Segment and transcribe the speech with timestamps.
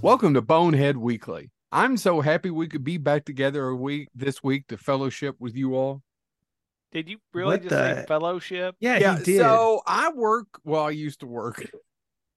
[0.00, 1.50] Welcome to Bonehead Weekly.
[1.72, 5.56] I'm so happy we could be back together a week this week to fellowship with
[5.56, 6.02] you all.
[6.92, 8.76] Did you really What just say fellowship?
[8.78, 9.40] Yeah, yeah, he did.
[9.40, 10.46] so I work.
[10.64, 11.68] Well, I used to work.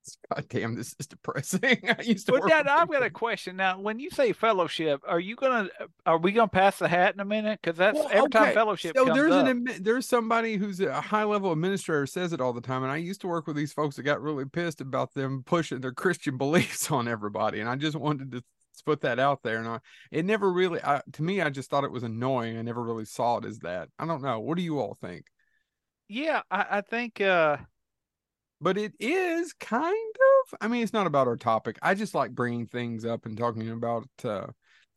[0.33, 1.61] God damn, this is depressing.
[1.99, 2.49] I used to But work.
[2.49, 3.79] Dad, I've got a question now.
[3.79, 5.70] When you say fellowship, are you gonna
[6.05, 7.59] are we gonna pass the hat in a minute?
[7.61, 9.45] Because that's Well, every time fellowship So there's up.
[9.45, 12.98] an there's somebody who's a high level administrator says it all the time, and I
[12.98, 16.38] used to work with these folks that got really pissed about them pushing their Christian
[16.38, 18.43] beliefs on everybody, and I just wanted to
[18.85, 19.59] put that out there.
[19.59, 19.79] And I,
[20.12, 22.57] it never really, I, to me, I just thought it was annoying.
[22.57, 23.90] I never really saw it as that.
[23.99, 24.40] I don't know.
[24.40, 25.26] What do you all think?
[26.07, 27.57] yeah, I, I think uh
[28.61, 29.95] But it is kind
[30.51, 30.57] of.
[30.61, 31.79] I mean, it's not about our topic.
[31.81, 34.07] I just like bringing things up and talking about.
[34.23, 34.47] uh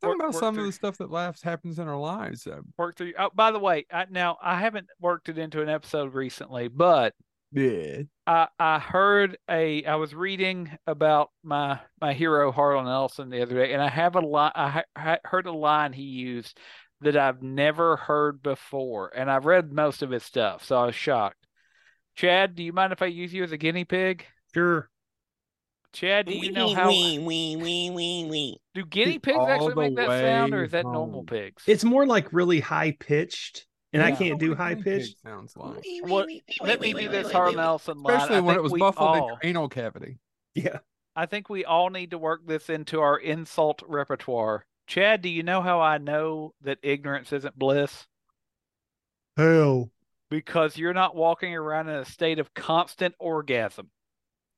[0.03, 2.47] Talking about some of the stuff that laughs happens in our lives.
[2.47, 3.15] Uh, work through.
[3.19, 7.15] Oh, by the way, I, now I haven't worked it into an episode recently, but
[7.53, 8.03] yeah.
[8.27, 13.55] I I heard a I was reading about my my hero Harlan Ellison the other
[13.55, 16.59] day, and I have a line I ha- heard a line he used
[17.01, 20.95] that I've never heard before, and I've read most of his stuff, so I was
[20.95, 21.44] shocked.
[22.17, 24.25] Chad, do you mind if I use you as a guinea pig?
[24.53, 24.89] Sure.
[25.93, 30.73] Chad, do you know how do guinea pigs all actually make that sound, or is
[30.73, 31.63] that normal pigs?
[31.69, 35.23] It's more like really high pitched, and I can't do high guinea pitched.
[35.23, 35.85] Sounds like.
[36.03, 36.29] What,
[36.61, 38.17] let me do this Harlan Ellison line.
[38.17, 40.19] especially when it was we muffled in all- your anal cavity.
[40.55, 40.79] Yeah.
[41.17, 44.67] I think we all need to work this into our insult repertoire.
[44.89, 48.07] Chad, do you know how I know that ignorance isn't bliss?
[49.37, 49.91] Hell.
[50.35, 53.91] Because you're not walking around in a state of constant orgasm.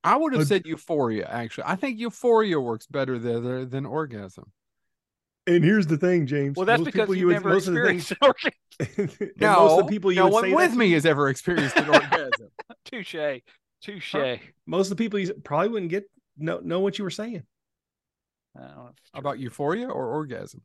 [0.05, 1.27] I would have said euphoria.
[1.29, 4.53] Actually, I think euphoria works better there than orgasm.
[5.49, 6.57] And here's the thing, James.
[6.57, 9.33] Well, that's Most because people you would- never most of the things- experienced orgasm.
[9.37, 11.89] No, most of the people you no one with me to- has ever experienced an
[11.95, 12.49] orgasm.
[12.85, 13.41] Touche.
[13.83, 14.15] Touche.
[14.67, 16.05] most of the people you probably wouldn't get
[16.37, 17.43] know know what you were saying.
[18.59, 19.19] Oh, it's true.
[19.21, 20.63] About euphoria or orgasm?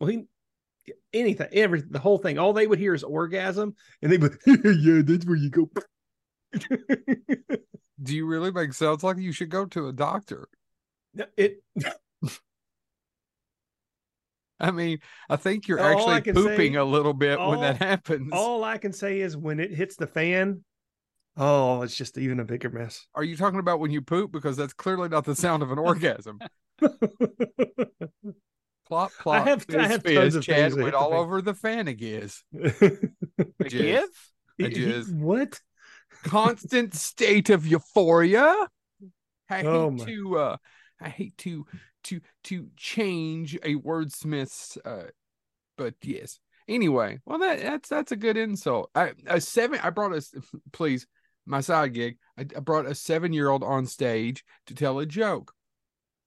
[0.00, 0.24] Well, he
[1.12, 2.38] anything, every the whole thing.
[2.38, 5.70] All they would hear is orgasm, and they would, yeah, that's where you go.
[8.02, 10.48] Do you really make sounds like you should go to a doctor?
[11.14, 11.62] No, it
[14.60, 18.30] I mean, I think you're All actually pooping say- a little bit when that happens.
[18.32, 20.64] all I can say is when it hits the fan,
[21.36, 23.06] oh, it's just even a bigger mess.
[23.14, 24.32] Are you talking about when you poop?
[24.32, 26.40] Because that's clearly not the sound of an orgasm.
[28.88, 29.46] Plop, plop.
[29.46, 30.14] have- I fizz, have fizz.
[30.18, 32.28] tons of Chad things went all over the fan again.
[32.52, 33.10] The
[33.64, 33.68] Jizz.
[33.70, 34.32] kids?
[34.60, 35.60] I He- he- just- what?
[36.24, 38.54] constant state of euphoria.
[39.50, 40.56] I hate Oh my- to uh
[41.00, 41.64] I hate to
[42.04, 45.08] to to change a wordsmith's uh
[45.76, 46.40] but yes.
[46.66, 48.90] Anyway, well that that's that's a good insult.
[48.94, 50.22] I a seven I brought a
[50.72, 51.06] please
[51.46, 52.18] my side gig.
[52.36, 55.52] I, I brought a seven year old on stage to tell a joke.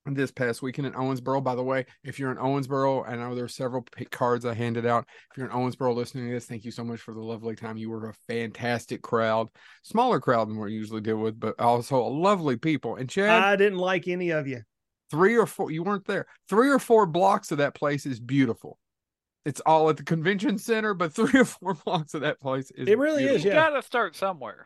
[0.07, 3.53] This past weekend in Owensboro, by the way, if you're in Owensboro, I know there's
[3.53, 5.06] several cards I handed out.
[5.29, 7.78] If you're in Owensboro listening to this, thank you so much for the lovely time.
[7.78, 9.50] You were a fantastic crowd
[9.84, 12.95] smaller crowd than we're usually deal with, but also lovely people.
[12.95, 14.62] And Chad, I didn't like any of you.
[15.12, 16.25] three or four, you weren't there.
[16.50, 18.79] Three or four blocks of that place is beautiful.
[19.45, 22.88] It's all at the convention center, but three or four blocks of that place is
[22.88, 24.66] It really is, You gotta start somewhere.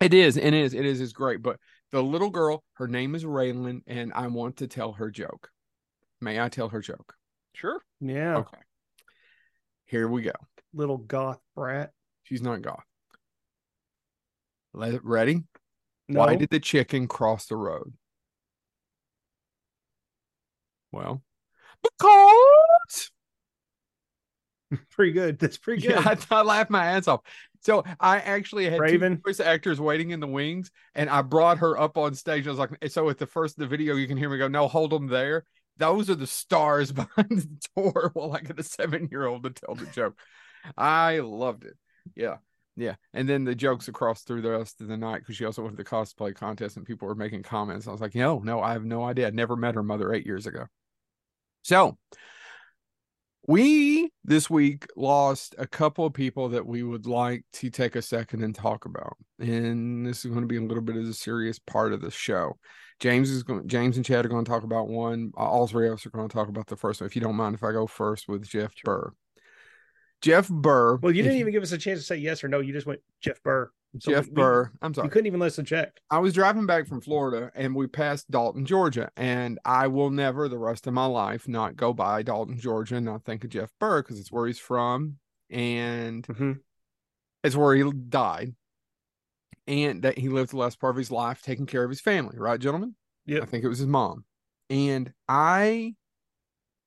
[0.00, 1.42] It is, and it is, it is, it's great.
[1.42, 1.60] But
[1.92, 5.50] the little girl, her name is Raylan, and I want to tell her joke.
[6.20, 7.14] May I tell her joke?
[7.54, 7.80] Sure.
[8.00, 8.58] Yeah, Okay.
[9.86, 10.32] Here we go.
[10.72, 11.92] little goth brat.
[12.24, 12.84] She's not goth.
[14.72, 15.42] Let ready?
[16.08, 17.92] No, Why did the chicken cross the road?
[20.92, 21.22] Well,
[21.82, 23.10] because
[24.90, 25.38] pretty good.
[25.38, 25.90] That's pretty good.
[26.02, 27.20] yeah, I, I laughed my ass off.
[27.62, 29.16] So I actually had Raven.
[29.16, 32.46] two voice actors waiting in the wings, and I brought her up on stage.
[32.46, 34.68] I was like, so at the first the video, you can hear me go, "No,
[34.68, 35.44] hold them there."
[35.78, 38.10] Those are the stars behind the door.
[38.14, 40.18] While I get a seven year old to tell the joke,
[40.76, 41.76] I loved it.
[42.14, 42.36] Yeah.
[42.74, 45.60] Yeah, and then the jokes across through the rest of the night because she also
[45.60, 47.86] went to the cosplay contest and people were making comments.
[47.86, 49.26] I was like, no, no, I have no idea.
[49.26, 50.64] I never met her mother eight years ago.
[51.60, 51.98] So
[53.46, 58.02] we this week lost a couple of people that we would like to take a
[58.02, 59.16] second and talk about.
[59.38, 62.10] And this is going to be a little bit of a serious part of the
[62.10, 62.58] show.
[63.00, 65.32] James is going James and Chad are going to talk about one.
[65.36, 67.06] All three of us are going to talk about the first one.
[67.06, 69.12] If you don't mind if I go first with Jeff Burr.
[70.20, 70.98] Jeff Burr.
[70.98, 72.60] well, you didn't even give us a chance to say yes or no.
[72.60, 73.72] You just went Jeff Burr.
[73.98, 74.70] So Jeff we- Burr.
[74.80, 75.06] I'm sorry.
[75.06, 76.00] You couldn't even listen check.
[76.10, 79.10] I was driving back from Florida and we passed Dalton, Georgia.
[79.16, 83.04] And I will never, the rest of my life, not go by Dalton, Georgia and
[83.06, 85.18] not think of Jeff Burr because it's where he's from
[85.50, 86.60] and Mhm.
[87.44, 88.54] it's where he died.
[89.66, 92.36] And that he lived the last part of his life taking care of his family,
[92.38, 92.96] right, gentlemen?
[93.26, 93.42] Yeah.
[93.42, 94.24] I think it was his mom.
[94.70, 95.94] And I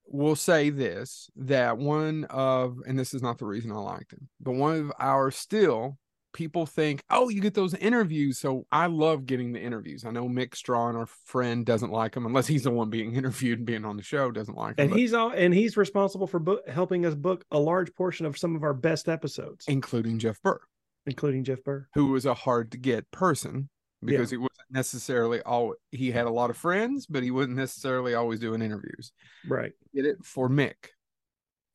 [0.08, 4.28] will say this that one of, and this is not the reason I liked him,
[4.42, 5.98] but one of our still
[6.36, 8.38] people think, oh, you get those interviews.
[8.38, 10.06] So I love getting the interviews.
[10.06, 13.60] I know Mick Strawn, our friend, doesn't like them unless he's the one being interviewed
[13.60, 14.90] and being on the show, doesn't like them.
[14.90, 18.38] And he's all and he's responsible for book, helping us book a large portion of
[18.38, 20.60] some of our best episodes, including Jeff Burr,
[21.08, 21.88] including Jeff Burr.
[21.96, 23.70] who was a hard to get person
[24.04, 28.14] because he wasn't necessarily all he had a lot of friends, but he wasn't necessarily
[28.14, 29.12] always doing interviews.
[29.48, 29.72] Right.
[29.94, 30.76] Did it for Mick.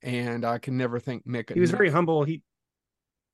[0.03, 1.53] And I can never think Mick.
[1.53, 2.25] He was very humble.
[2.25, 2.43] He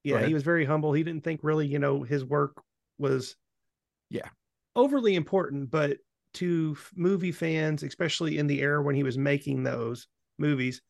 [0.07, 0.93] yeah, he was very humble.
[0.93, 2.63] He didn't think really, you know, his work
[2.99, 3.37] was
[4.09, 4.29] Yeah.
[4.75, 5.99] overly important, but
[6.35, 10.07] to movie fans, especially in the era when he was making those
[10.39, 10.83] movies,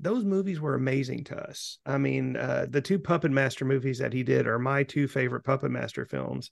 [0.00, 1.78] those movies were amazing to us.
[1.86, 5.44] I mean, uh, the two Puppet Master movies that he did are my two favorite
[5.44, 6.50] Puppet Master films.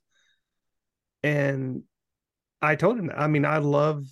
[1.22, 1.82] And
[2.62, 3.18] I told him, that.
[3.20, 4.04] I mean, I love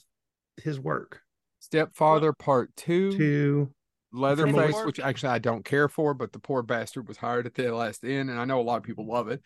[0.56, 1.22] his work.
[1.60, 3.74] Stepfather Part Two, To
[4.12, 7.54] Leatherface, work- which actually I don't care for, but the poor bastard was hired at
[7.54, 9.42] the last end, and I know a lot of people love it.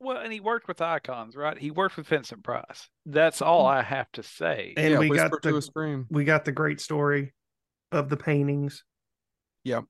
[0.00, 1.58] Well, and he worked with icons, right?
[1.58, 2.88] He worked with Vincent Price.
[3.04, 3.78] That's all mm-hmm.
[3.78, 4.74] I have to say.
[4.76, 6.06] and yeah, we Whisper got to a the Scream.
[6.10, 7.34] we got the great story
[7.92, 8.82] of the paintings.
[9.64, 9.84] Yep.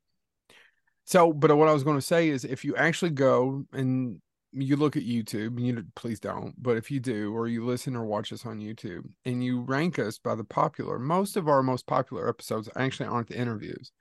[1.04, 4.20] So, but what I was going to say is, if you actually go and
[4.52, 7.94] you look at YouTube, and you please don't, but if you do, or you listen
[7.94, 11.62] or watch us on YouTube, and you rank us by the popular, most of our
[11.62, 13.92] most popular episodes actually aren't the interviews.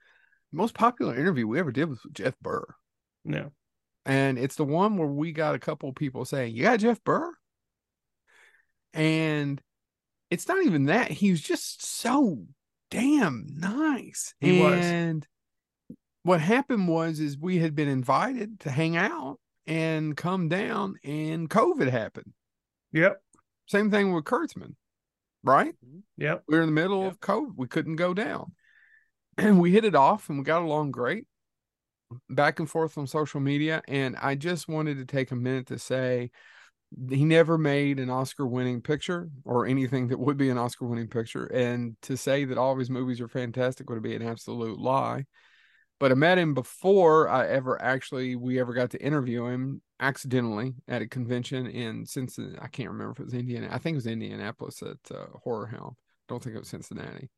[0.52, 2.64] The most popular interview we ever did was with Jeff Burr,
[3.24, 3.52] No.
[4.04, 7.32] and it's the one where we got a couple people saying, "You got Jeff Burr,"
[8.92, 9.62] and
[10.30, 12.44] it's not even that he was just so
[12.90, 14.34] damn nice.
[14.40, 14.84] He was.
[14.84, 15.26] and
[16.22, 21.48] what happened was is we had been invited to hang out and come down and
[21.48, 22.32] COVID happened.
[22.92, 23.20] Yep.
[23.66, 24.74] Same thing with Kurtzman,
[25.42, 25.74] right?
[25.86, 25.98] Mm-hmm.
[26.18, 26.44] Yep.
[26.48, 27.52] We were in the middle of COVID.
[27.56, 28.52] We couldn't go down.
[29.38, 31.24] And we hit it off and we got along great.
[32.28, 33.80] Back and forth on social media.
[33.88, 36.30] And I just wanted to take a minute to say
[37.08, 41.08] he never made an Oscar winning picture or anything that would be an Oscar winning
[41.08, 41.46] picture.
[41.46, 45.24] And to say that all of his movies are fantastic would be an absolute lie.
[46.00, 50.74] But I met him before I ever actually we ever got to interview him accidentally
[50.88, 52.58] at a convention in Cincinnati.
[52.60, 53.68] I can't remember if it was Indiana.
[53.70, 55.96] I think it was Indianapolis at uh, Horror Hound.
[56.26, 57.28] Don't think it was Cincinnati.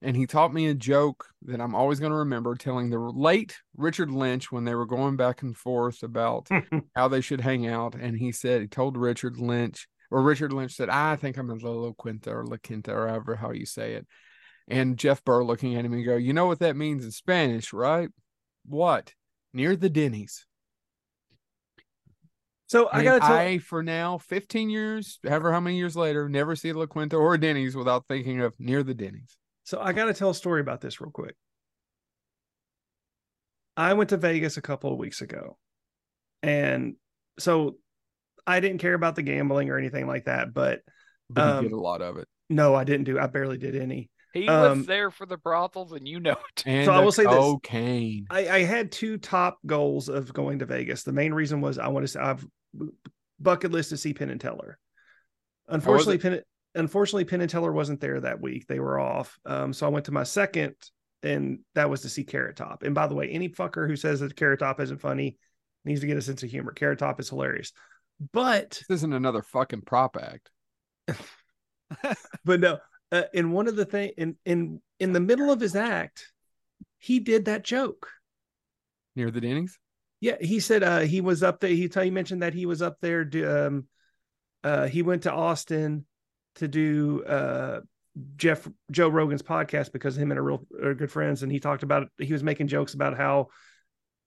[0.00, 3.56] And he taught me a joke that I'm always going to remember telling the late
[3.76, 6.48] Richard Lynch when they were going back and forth about
[6.94, 7.94] how they should hang out.
[7.94, 11.54] And he said, he told Richard Lynch, or Richard Lynch said, I think I'm a
[11.54, 14.06] La Quinta or La Quinta or however how you say it.
[14.68, 17.72] And Jeff Burr looking at him and go, You know what that means in Spanish,
[17.72, 18.08] right?
[18.64, 19.12] What?
[19.52, 20.46] Near the Denny's.
[22.66, 26.56] So I gotta tell I, for now, 15 years, however how many years later, never
[26.56, 29.36] see La Quinta or Denny's without thinking of near the Denny's.
[29.64, 31.36] so I gotta tell a story about this real quick.
[33.76, 35.58] I went to Vegas a couple of weeks ago.
[36.42, 36.96] And
[37.38, 37.76] so
[38.46, 40.80] I didn't care about the gambling or anything like that, but
[41.28, 42.28] But Um, get a lot of it.
[42.48, 44.10] no, I didn't do I barely did any.
[44.34, 46.62] He Um, was there for the brothels, and you know it.
[46.66, 47.32] And So I will say this.
[47.32, 48.26] cocaine.
[48.28, 51.04] I, I had two top goals of going to Vegas.
[51.04, 52.44] The main reason was I want to say I've
[53.40, 54.78] bucket list to see Penn and Teller.
[55.68, 56.18] Unfortunately.
[56.18, 56.42] Penn
[56.74, 58.66] unfortunately Penn and Teller wasn't there that week.
[58.66, 59.38] They were off.
[59.46, 60.74] Um, so I went to my second,
[61.22, 62.82] and that was to see Carrot Top.
[62.82, 65.38] And by the way, any fucker who says that Carrot Top isn't funny
[65.84, 66.72] needs to get a sense of humor.
[66.72, 67.72] Carrot Top is hilarious.
[68.32, 70.50] But This isn't another fucking prop act.
[72.44, 72.78] but no,
[73.12, 76.32] uh, in one of the thing in in in the middle of his act,
[76.98, 78.10] he did that joke.
[79.16, 79.78] Near the Denny's?
[80.20, 81.70] Yeah, he said uh he was up there.
[81.70, 83.24] He you mentioned that he was up there.
[83.24, 83.86] Do, um,
[84.62, 86.06] uh, he went to Austin
[86.56, 87.80] to do uh
[88.36, 91.82] Jeff Joe Rogan's podcast because him and a real are good friends, and he talked
[91.82, 93.48] about he was making jokes about how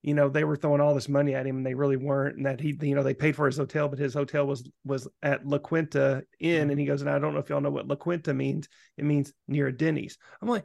[0.02, 2.46] you know they were throwing all this money at him and they really weren't, and
[2.46, 5.46] that he you know they paid for his hotel, but his hotel was was at
[5.46, 7.96] La Quinta Inn, and he goes, and I don't know if y'all know what La
[7.96, 8.68] Quinta means.
[8.96, 10.18] It means near a Denny's.
[10.40, 10.64] I'm like,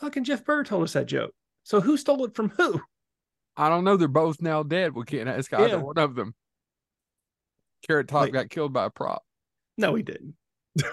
[0.00, 1.32] fucking Jeff Burr told us that joke.
[1.64, 2.80] So who stole it from who?
[3.56, 3.96] I don't know.
[3.96, 4.94] They're both now dead.
[4.94, 5.76] We can't ask either Yeah.
[5.76, 6.34] one of them.
[7.86, 9.22] Carrot Top Like- got killed by a prop.
[9.78, 10.34] No, he didn't.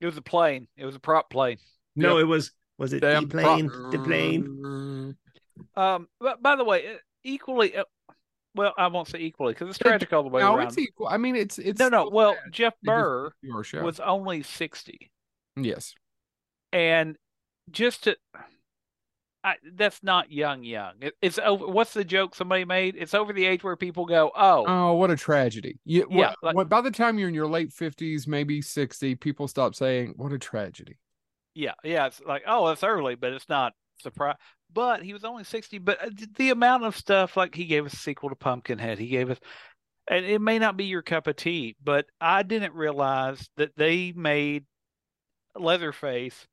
[0.00, 0.68] It was a plane.
[0.76, 1.56] It was a prop plane.
[1.96, 3.70] No, it was was it Damn the plane?
[3.70, 3.92] prop.
[3.92, 5.16] The plane.
[5.76, 7.84] Um, but by the way, equally, uh,
[8.54, 10.68] well, I won't say equally because it's tragic all the way No, around.
[10.68, 11.08] it's equal.
[11.08, 12.08] I mean, it's it's no, no.
[12.08, 12.52] Well, sad.
[12.52, 13.32] Jeff Burr
[13.82, 15.10] was only sixty,
[15.56, 15.94] yes.
[16.72, 17.16] and
[17.70, 18.16] just to,
[19.42, 20.94] I, that's not young, young.
[21.00, 21.66] It, it's over.
[21.66, 22.94] What's the joke somebody made?
[22.96, 25.78] It's over the age where people go, "Oh, Oh, what a tragedy!
[25.84, 29.14] You, Yeah, what- like- what- by the time you're in your late fifties, maybe sixty,
[29.14, 30.98] people stop saying, "What a tragedy."
[31.56, 34.36] yeah, yeah." It's like, oh, it's early, but it's not surprise.
[34.72, 35.78] But he was only sixty.
[35.78, 38.98] But uh, the amount of stuff, like he gave us a sequel to Pumpkinhead.
[38.98, 39.38] He gave us,
[40.08, 44.12] and it may not be your cup of tea, but I didn't realize that they
[44.16, 44.64] made
[45.56, 46.46] Leatherface,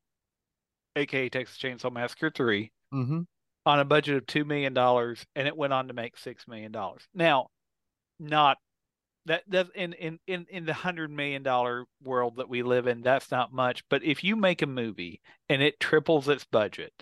[0.96, 3.22] aka Texas Chainsaw Massacre three, Mm-hmm.
[3.66, 6.70] on a budget of two million dollars, and it went on to make six million
[6.72, 7.02] dollars.
[7.14, 7.48] Now,
[8.20, 8.58] not
[9.26, 13.02] that that's in in in in the hundred million dollar world that we live in.
[13.02, 16.92] That's not much, but if you make a movie and it triples its budget,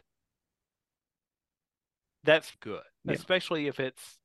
[2.25, 3.15] that's good, Yeah.
[3.15, 4.19] especially if it's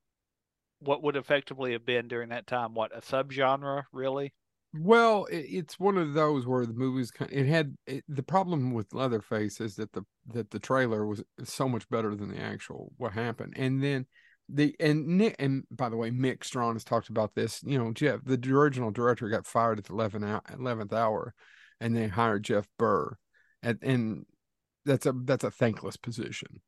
[0.80, 2.74] what would effectively have been during that time.
[2.74, 4.34] What a subgenre, really?
[4.74, 7.32] Well, it, it's one of those where the movie's kind.
[7.32, 11.70] It had it, the problem with Leatherface is that the that the trailer was so
[11.70, 14.06] much better than the actual what happened, and then
[14.50, 17.64] the and Nick and by the way, Mick Strawn has talked about this.
[17.64, 21.34] You know, Jeff, the original director, got fired at the eleventh hour,
[21.80, 23.16] and they hired Jeff Burr,
[23.64, 24.25] and and
[24.84, 26.62] that's a that's a thankless position,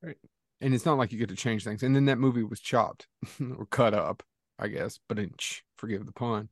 [0.00, 0.16] Right.
[0.64, 1.82] And it's not like you get to change things.
[1.82, 3.06] And then that movie was chopped
[3.58, 4.22] or cut up,
[4.58, 6.48] I guess, but inch, forgive the pun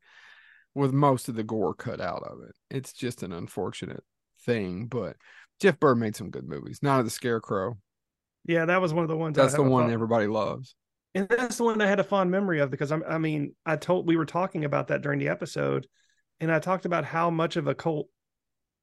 [0.75, 2.55] with most of the gore cut out of it.
[2.71, 4.05] It's just an unfortunate
[4.45, 5.17] thing, but
[5.61, 6.81] Jeff Burr made some good movies.
[6.83, 7.79] Night of the Scarecrow.
[8.45, 9.39] Yeah, that was one of the ones.
[9.39, 10.75] I That's the one fond- everybody loves.
[11.15, 13.03] and that's the one I had a fond memory of because I'm.
[13.09, 15.87] I mean, I told we were talking about that during the episode,
[16.41, 18.09] and I talked about how much of a cult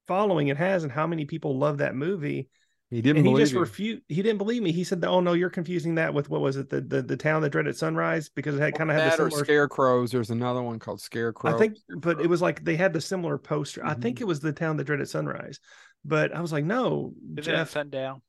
[0.07, 2.50] following it has and how many people love that movie.
[2.91, 3.60] He didn't and he just you.
[3.60, 4.01] refused.
[4.08, 4.72] He didn't believe me.
[4.72, 6.69] He said, "Oh no, you're confusing that with what was it?
[6.69, 9.24] The the, the town that dreaded sunrise because it had kind of had the that
[9.24, 10.12] or similar." Scarecrows.
[10.12, 11.53] There's another one called Scarecrow.
[11.53, 13.86] I think, but it was like they had the similar poster.
[13.86, 14.01] I Mhm.
[14.01, 15.60] think it was the town that dreaded sunrise,
[16.03, 18.24] but I was like, no, Is it at Jeff, Sundown?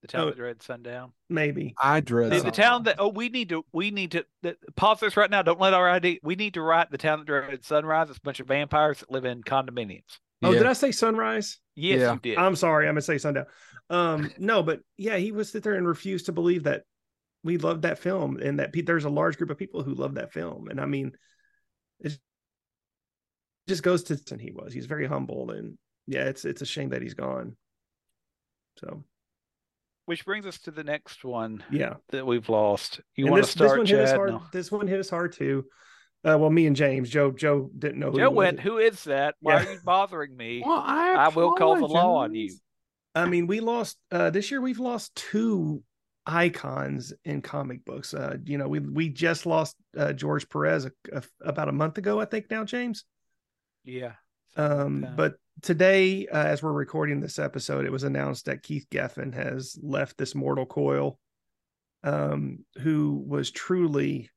[0.00, 0.26] The town Oh.
[0.30, 1.12] that dread sundown.
[1.28, 1.74] maybe.
[1.80, 5.00] I dread The, the town that oh we need to we need to the, pause
[5.00, 5.42] this right now.
[5.42, 6.18] Don't let our ID.
[6.22, 8.08] We need to write the town that dreaded sunrise.
[8.08, 10.18] It's a bunch of vampires that live in condominiums.
[10.42, 10.58] Oh, Yeah.
[10.58, 11.58] did I say sunrise?
[11.74, 12.12] Yes, Yeah.
[12.14, 12.38] you did.
[12.38, 13.46] I'm sorry, I'm gonna say sundown.
[13.90, 16.84] Um, no, but yeah, he would sit there and refuse to believe that
[17.44, 20.14] we loved that film and that pe- there's a large group of people who love
[20.14, 20.68] that film.
[20.68, 21.12] And I mean,
[22.00, 22.16] it
[23.68, 24.72] just goes to and he was.
[24.72, 27.56] He's very humble and yeah, it's it's a shame that he's gone.
[28.78, 29.04] So
[30.06, 33.00] Which brings us to the next one yeah, that we've lost.
[33.16, 34.16] You want this to this start, one hit us Chad?
[34.16, 34.30] hard.
[34.30, 34.42] No.
[34.52, 35.64] This one hit us hard too.
[36.24, 38.12] Uh, well, me and James, Joe, Joe didn't know.
[38.12, 38.58] Joe he went.
[38.58, 38.64] was.
[38.64, 39.34] Who is that?
[39.40, 39.68] Why Yeah.
[39.68, 40.62] are you bothering me?
[40.64, 42.54] Well, I, I will call the law on you.
[43.14, 44.60] I mean, we lost uh this year.
[44.60, 45.82] We've lost two
[46.24, 48.14] icons in comic books.
[48.14, 51.98] Uh, you know, we we just lost uh, George Perez a, a- about a month
[51.98, 52.50] ago, I think.
[52.50, 53.04] Now, James.
[53.84, 54.12] Yeah.
[54.56, 55.12] Um, Okay.
[55.16, 59.76] but today, uh, as we're recording this episode, it was announced that Keith Giffen has
[59.82, 61.18] left this mortal coil.
[62.04, 64.28] Um, who was truly,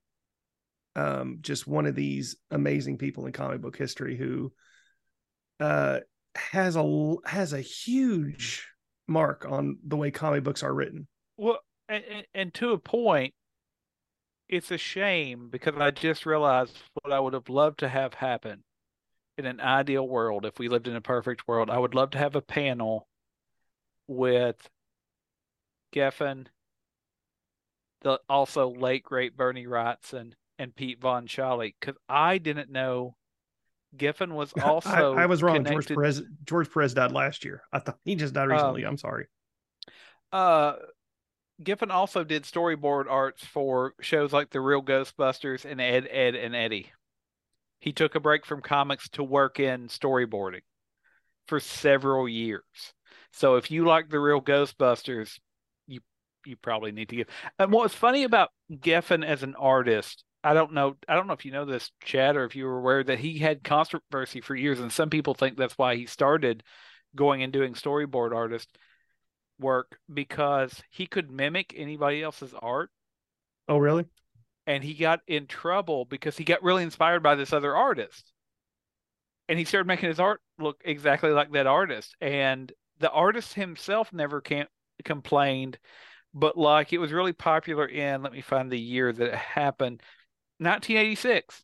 [0.96, 4.52] um, just one of these amazing people in comic book history who,
[5.60, 6.00] uh,
[6.36, 8.68] has a has a huge
[9.08, 11.08] mark on the way comic books are written.
[11.38, 13.34] Well, and, and, to a point,
[14.50, 18.64] it's a shame because I just realized what I would have loved to have happen
[19.38, 20.46] in an ideal world.
[20.46, 23.08] If we lived in a perfect world, I would love to have a panel
[24.08, 24.70] with
[25.92, 26.48] Giffen,
[28.02, 33.16] the also late great Bernie Wrightson, and Pete Von Sholly, because I didn't know
[33.96, 35.64] Giffen was also I, I was wrong.
[35.64, 37.62] George Perez George Perez died last year.
[37.72, 38.86] I thought he just died recently.
[38.86, 39.28] Um, I'm sorry.
[40.32, 40.74] Uh,
[41.64, 46.54] Giffen also did storyboard arts for shows like The Real Ghostbusters and Ed, Edd n
[46.54, 46.92] Eddy.
[47.80, 50.62] He took a break from comics to work in storyboarding
[51.48, 52.64] for several years.
[53.32, 55.40] So if you like The Real Ghostbusters,
[55.88, 56.02] you
[56.46, 57.28] you probably need to give.
[57.58, 58.50] And what's funny about
[58.82, 62.36] Giffen as an artist, I don't know, I don't know if you know this, Chad,
[62.36, 65.58] or if you were aware that he had controversy for years, and some people think
[65.58, 66.64] that's why he started
[67.16, 68.70] going and doing storyboard artist
[69.60, 72.92] work because he could mimic anybody else's art.
[73.68, 74.06] Oh, really?
[74.68, 78.32] and he got in trouble because he got really inspired by this other artist.
[79.48, 82.16] And he started making his art look exactly like that artist.
[82.20, 84.68] And the artist himself never can
[85.04, 85.78] complained
[86.34, 90.02] but like it was really popular in let me find the year that it happened
[90.60, 91.64] 1986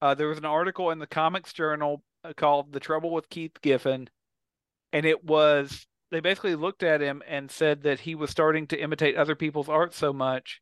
[0.00, 3.60] uh, there was an article in the comics journal uh, called the trouble with keith
[3.62, 4.08] giffen
[4.92, 8.80] and it was they basically looked at him and said that he was starting to
[8.80, 10.60] imitate other people's art so much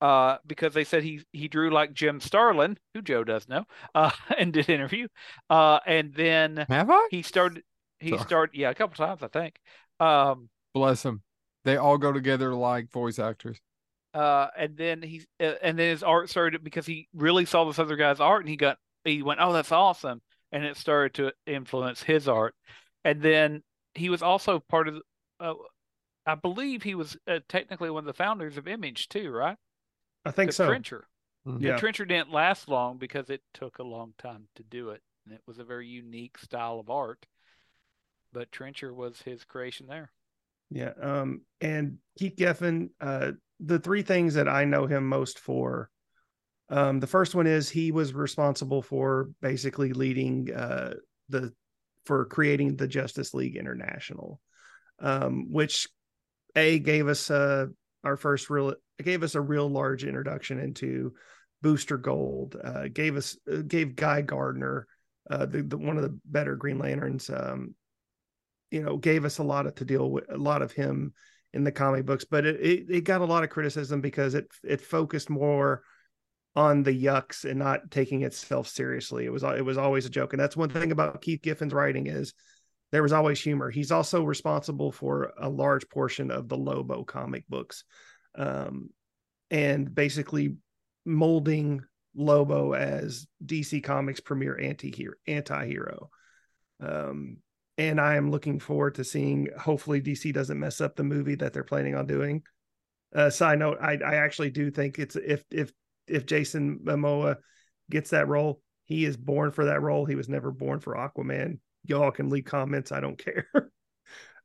[0.00, 4.10] uh, because they said he he drew like Jim Starlin, who Joe does know, uh,
[4.36, 5.08] and did interview.
[5.48, 7.08] Uh, and then Have I?
[7.10, 7.62] he started
[8.00, 8.20] he Sorry.
[8.20, 9.56] started yeah a couple times I think.
[10.00, 11.22] Um, Bless him.
[11.64, 13.58] They all go together like voice actors.
[14.14, 17.80] Uh, and then he uh, and then his art started because he really saw this
[17.80, 21.32] other guy's art and he got he went, oh, that's awesome, and it started to
[21.52, 22.54] influence his art.
[23.04, 23.62] And then
[23.94, 25.02] he was also part of,
[25.40, 25.54] uh,
[26.26, 29.58] I believe he was uh, technically one of the founders of Image too, right?
[30.24, 30.66] I think The so.
[30.66, 31.08] Trencher.
[31.46, 31.60] Mhm.
[31.60, 31.76] The Yeah.
[31.78, 35.42] Trencher didn't last long because it took a long time to do it, and it
[35.46, 37.26] was a very unique style of art.
[38.32, 40.12] But Trencher was his creation there.
[40.74, 40.90] Yeah.
[41.00, 45.88] Um, and Keith Giffen, uh, the three things that I know him most for.
[46.68, 50.94] Um, the first one is he was responsible for basically leading uh
[51.28, 51.52] the
[52.06, 54.40] for creating the Justice League International,
[54.98, 55.88] um, which
[56.56, 57.66] a gave us uh
[58.02, 61.14] our first real gave us a real large introduction into
[61.62, 64.88] Booster Gold, uh, gave us uh, gave Guy Gardner,
[65.30, 67.74] uh, the, the one of the better Green Lanterns, um,
[68.74, 71.12] you know, gave us a lot of to deal with a lot of him
[71.52, 74.50] in the comic books, but it, it, it got a lot of criticism because it
[74.64, 75.82] it focused more
[76.56, 79.24] on the yucks and not taking itself seriously.
[79.26, 82.08] It was it was always a joke, and that's one thing about Keith Giffen's writing
[82.08, 82.34] is
[82.90, 83.70] there was always humor.
[83.70, 87.84] He's also responsible for a large portion of the Lobo comic books,
[88.36, 88.90] um,
[89.52, 90.56] and basically
[91.04, 91.84] molding
[92.16, 95.14] Lobo as DC Comics' premier anti-hero.
[95.28, 96.10] anti-hero.
[96.80, 97.36] Um,
[97.78, 99.48] and I am looking forward to seeing.
[99.58, 102.42] Hopefully, DC doesn't mess up the movie that they're planning on doing.
[103.14, 105.72] Uh, side note: I, I actually do think it's if if
[106.06, 107.36] if Jason Momoa
[107.90, 110.04] gets that role, he is born for that role.
[110.04, 111.58] He was never born for Aquaman.
[111.86, 112.92] Y'all can leave comments.
[112.92, 113.46] I don't care.
[113.54, 113.60] uh,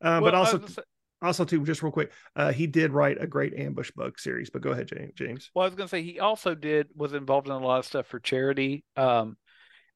[0.02, 0.82] but Well, I also, say-
[1.22, 4.50] also too, just real quick, uh, he did write a great ambush bug series.
[4.50, 5.14] But go ahead, James.
[5.16, 5.52] James.
[5.54, 7.86] Well, I was going to say he also did was involved in a lot of
[7.86, 8.84] stuff for charity.
[8.96, 9.38] Um,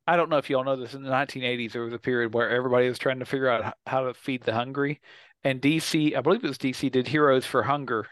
[0.06, 0.94] I don't know if y'all know this.
[0.94, 4.04] In the 1980s, there was a period where everybody was trying to figure out how
[4.06, 5.02] to feed the hungry,
[5.44, 8.08] and DC, I believe it was DC, did Heroes for Hunger.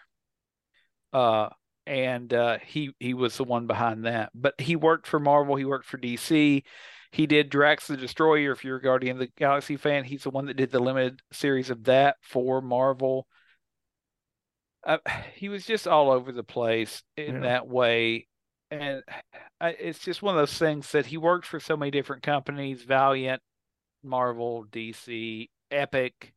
[1.14, 1.50] Uh,
[1.86, 4.32] and uh, he he was the one behind that.
[4.34, 5.56] But he worked for Marvel.
[5.56, 6.64] He worked for DC.
[7.12, 8.52] He did Drax the Destroyer.
[8.52, 11.22] If you're a Guardian of the Galaxy fan, he's the one that did the limited
[11.32, 13.28] series of that for Marvel.
[14.86, 14.98] Uh,
[15.36, 17.42] he was just all over the place in Yeah.
[17.42, 18.28] that way,
[18.72, 19.04] and
[19.60, 22.84] I, it's just one of those things that he worked for so many different companies:
[22.84, 23.42] Valiant,
[24.04, 26.34] Marvel, DC, Epic,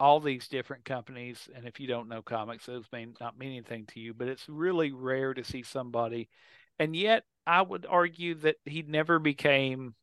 [0.00, 1.48] all these different companies.
[1.54, 4.48] And if you don't know comics, those may not mean anything to you, but it's
[4.48, 6.28] really rare to see somebody.
[6.78, 9.94] And yet, I would argue that he never became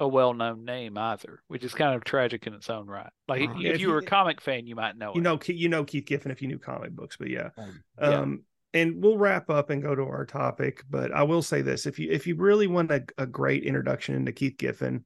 [0.00, 3.10] a well-known name either, which is kind of tragic in its own right.
[3.26, 5.24] Like Uh, if if you were a comic fan, you might know You it.
[5.24, 7.50] know, you know Keith Giffen if you knew comic books, but yeah.
[7.56, 8.18] Um, Yeah.
[8.18, 8.42] Um,
[8.78, 10.82] and we'll wrap up and go to our topic.
[10.88, 14.14] But I will say this: if you if you really want a, a great introduction
[14.14, 15.04] into Keith Giffen,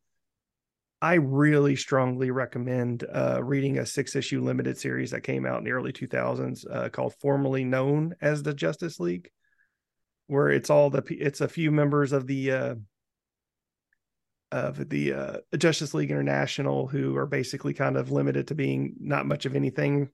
[1.01, 5.65] I really strongly recommend uh, reading a six issue limited series that came out in
[5.65, 9.31] the early 2000s uh, called formerly known as the Justice League,
[10.27, 12.75] where it's all the it's a few members of the uh,
[14.53, 19.27] of the uh, Justice League International who are basically kind of limited to being not
[19.27, 20.11] much of anything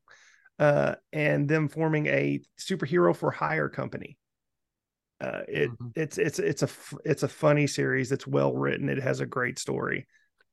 [0.59, 4.17] uh, and them forming a superhero for hire company.
[5.21, 5.93] Uh, it Mhm.
[5.97, 6.69] it's it's it's a
[7.05, 8.13] it's a funny series.
[8.13, 8.89] It's well written.
[8.89, 10.07] It has a great story.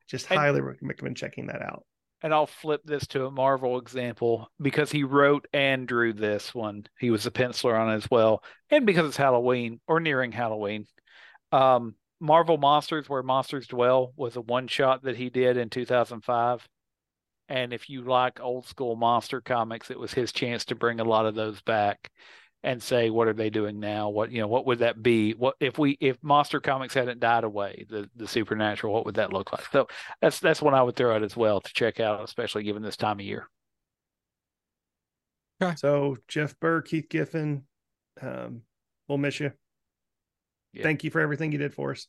[0.07, 1.85] Just And- highly recommend checking that out.
[2.21, 6.85] And I'll flip this to a Marvel example because he wrote and drew this one.
[6.99, 8.43] He was a penciler on it as well.
[8.71, 10.87] And because it's Halloween or nearing Halloween.
[11.51, 16.67] Um, Marvel Monsters, Where Monsters Dwell, was a one shot that he did in 2005.
[17.47, 21.03] And if you like old school monster comics, it was his chance to bring a
[21.03, 22.09] lot of those back
[22.63, 24.09] and say, what are they doing now?
[24.09, 25.33] What you know, what would that be?
[25.33, 29.31] What if we if monster comics hadn't died away, the the supernatural, what would that
[29.31, 29.65] look like?
[29.71, 29.87] So
[30.21, 32.97] that's that's one I would throw out as well to check out, especially given this
[32.97, 33.47] time of year.
[35.61, 35.75] Okay.
[35.75, 37.63] So Jeff Burr, Keith Giffen,
[38.21, 38.61] um,
[39.07, 39.51] we'll miss you.
[40.73, 40.83] Yeah.
[40.83, 42.07] Thank you for everything you did for us.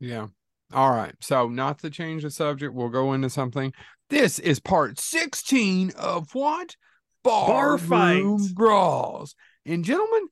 [0.00, 0.28] Yeah.
[0.72, 1.14] All right.
[1.20, 3.72] So, not to change the subject, we'll go into something.
[4.10, 6.76] This is part 16 of what?
[7.22, 8.52] Bar Barroom fights.
[8.52, 9.34] Brawls.
[9.64, 10.28] And, gentlemen,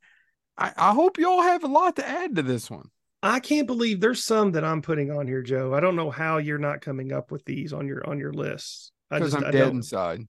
[0.58, 2.90] I, I hope you all have a lot to add to this one.
[3.22, 5.72] I can't believe there's some that I'm putting on here, Joe.
[5.74, 8.90] I don't know how you're not coming up with these on your on your list.
[9.10, 10.20] I Because just I'm I dead don't- inside.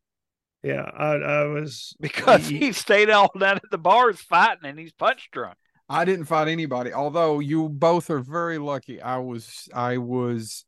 [0.62, 4.80] Yeah, I I was Because Ye- he stayed all night at the bars fighting and
[4.80, 5.58] he's punch drunk.
[5.90, 9.02] I didn't fight anybody, although you both are very lucky.
[9.02, 10.64] I was, I was,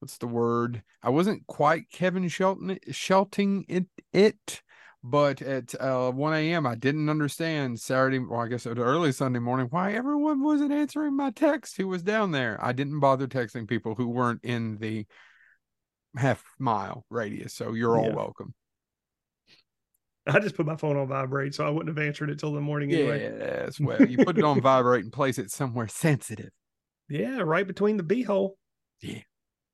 [0.00, 0.82] what's the word?
[1.02, 4.62] I wasn't quite Kevin Shelton, Shelting it, it,
[5.02, 6.66] but at uh, 1 a.m.
[6.66, 10.72] I didn't understand Saturday, well, I guess it was early Sunday morning, why everyone wasn't
[10.72, 12.58] answering my text who was down there.
[12.60, 15.06] I didn't bother texting people who weren't in the
[16.16, 17.54] half mile radius.
[17.54, 18.14] So you're all Yeah.
[18.14, 18.54] welcome.
[20.26, 22.60] I just put my phone on vibrate, so I wouldn't have answered it till the
[22.60, 23.30] morning anyway.
[23.38, 26.50] Yes, well, you put it on vibrate and place it somewhere sensitive.
[27.08, 28.52] Yeah, right between the beehole.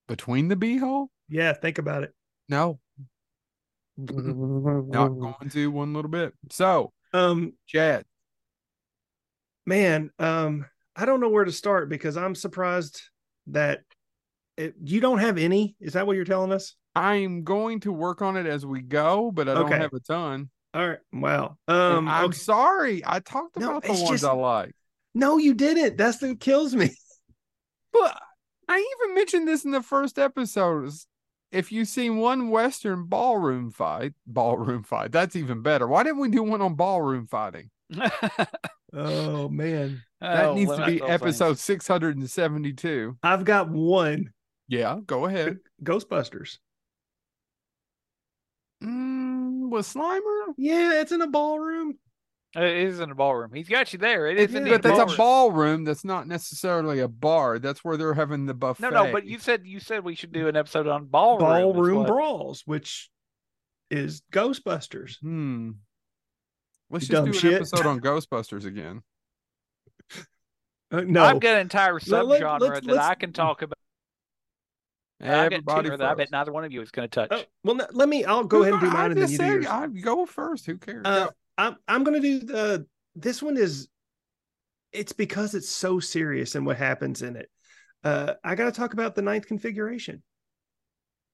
[0.08, 1.08] Between the beehole?
[1.28, 2.12] Yeah, think about it.
[2.48, 2.78] No,
[3.96, 4.08] not
[5.18, 6.34] going to one little bit.
[6.50, 8.04] So, Um, Chad,
[9.66, 13.00] man, um, I don't know where to start because I'm surprised
[13.48, 13.80] that
[14.56, 15.76] it, you don't have any.
[15.80, 16.76] Is that what you're telling us?
[16.94, 20.50] I'm going to work on it as we go, but I don't have a ton.
[20.74, 20.98] All right.
[21.12, 21.56] Wow.
[21.66, 22.36] Um, I'm okay.
[22.36, 23.02] sorry.
[23.06, 24.72] I talked No, about the it's ones just- I like.
[25.14, 25.96] no, you didn't.
[25.96, 26.90] That's what kills me.
[27.92, 28.20] But
[28.74, 30.90] I even mentioned this in the first episode.
[31.52, 35.86] If you've seen one Western ballroom fight, ballroom fight, that's even better.
[35.86, 37.70] Why didn't we do one on ballroom fighting?
[38.96, 43.16] Oh man, That Oh, needs to be episode 672.
[43.24, 44.32] I've got one.
[44.68, 45.58] Yeah, go ahead.
[45.82, 46.58] Ghostbusters.
[48.82, 50.54] Mm, was Slimer?
[50.56, 51.98] Yeah, it's in a ballroom.
[52.56, 53.52] It is in a ballroom.
[53.52, 54.26] He's got you there.
[54.28, 55.14] It It is is, But that's ballroom.
[55.14, 55.84] a ballroom.
[55.84, 57.58] That's not necessarily a bar.
[57.58, 58.82] That's where they're having the buffet.
[58.82, 61.40] No, no, but you said you said we should do an episode on ballroom.
[61.48, 63.10] Ballroom what- brawls, which
[63.90, 65.18] is Ghostbusters.
[65.20, 65.70] Hmm.
[66.90, 67.54] Let's You just dumb do an shit.
[67.54, 69.02] episode on Ghostbusters again.
[70.90, 73.62] Uh, no, I've got an entire Let- let- subgenre let's- that let's- I can talk
[73.62, 73.74] about.
[75.20, 77.28] I've got two Everybody that I bet neither one of you is going to touch.
[77.30, 78.24] Oh, well, let me.
[78.24, 79.66] I'll go ahead and do I mine, and then just you do yours.
[79.66, 80.66] I go first.
[80.66, 81.02] Who cares?
[81.04, 81.30] Uh, Go.
[81.56, 82.86] I'm I'm gonna do the.
[83.14, 83.88] This one is.
[84.92, 87.50] It's because it's so serious and what happens in it.
[88.04, 90.22] Uh, I got to talk about the ninth configuration.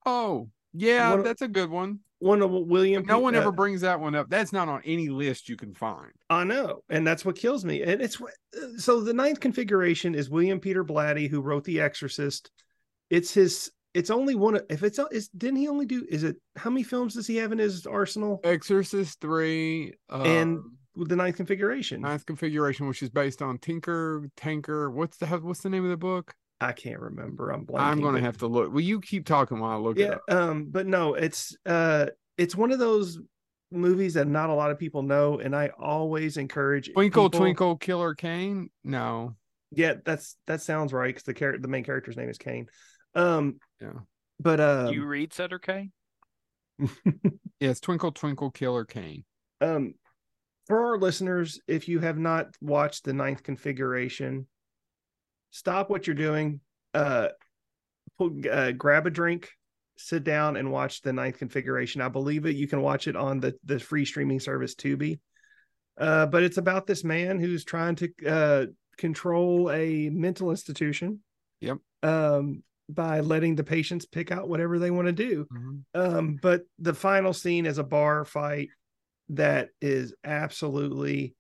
[0.06, 2.00] oh, yeah, one that's a good one.
[2.20, 3.04] One of William.
[3.04, 4.28] No P- one uh, ever brings that one up.
[4.30, 6.12] That's not on any list you can find.
[6.28, 7.82] I know, and that's what kills me.
[7.82, 12.50] And it's uh, so the ninth configuration is William Peter Blatty, who wrote The Exorcist.
[13.08, 13.70] It's his.
[13.94, 14.56] It's only one.
[14.56, 16.06] of- If it's is didn't he only do?
[16.08, 18.40] Is it how many films does he have in his arsenal?
[18.44, 20.60] Exorcist three uh, And-
[20.94, 24.90] With the ninth configuration, ninth configuration, which is based on Tinker Tanker.
[24.90, 26.34] What's the what's the name of the book?
[26.60, 27.50] I can't remember.
[27.52, 27.80] I'm blanking.
[27.80, 28.72] I'm gonna have to look.
[28.72, 32.54] will you keep talking while I look it yeah um but no it's uh it's
[32.54, 33.18] one of those
[33.72, 37.76] movies that not a lot of people know and i always encourage Twinkle people- Twinkle
[37.76, 38.68] Killer Kane.
[38.84, 39.36] No,
[39.70, 42.66] yeah that's that sounds right because the character the main character's name is kane
[43.14, 43.92] um yeah,
[44.38, 45.92] but uh you read Sutter Kane?
[46.78, 46.90] yeah.
[47.60, 49.24] It's Twinkle Twinkle Killer Kane.
[49.60, 49.94] um
[50.66, 54.46] for our listeners if you have not watched the ninth configuration
[55.50, 56.60] stop what you're doing
[56.94, 57.28] uh,
[58.18, 59.50] put, uh grab a drink
[59.96, 63.40] sit down and watch the ninth configuration i believe it you can watch it on
[63.40, 65.18] the the free streaming service tubi
[65.98, 71.20] uh but it's about this man who's trying to uh control a mental institution
[71.60, 71.78] Yep.
[72.02, 72.62] um
[72.94, 75.82] by letting the patients pick out whatever they want to do Mhm.
[75.94, 78.68] um, but the final scene is a bar fight
[79.30, 81.34] that is absolutely,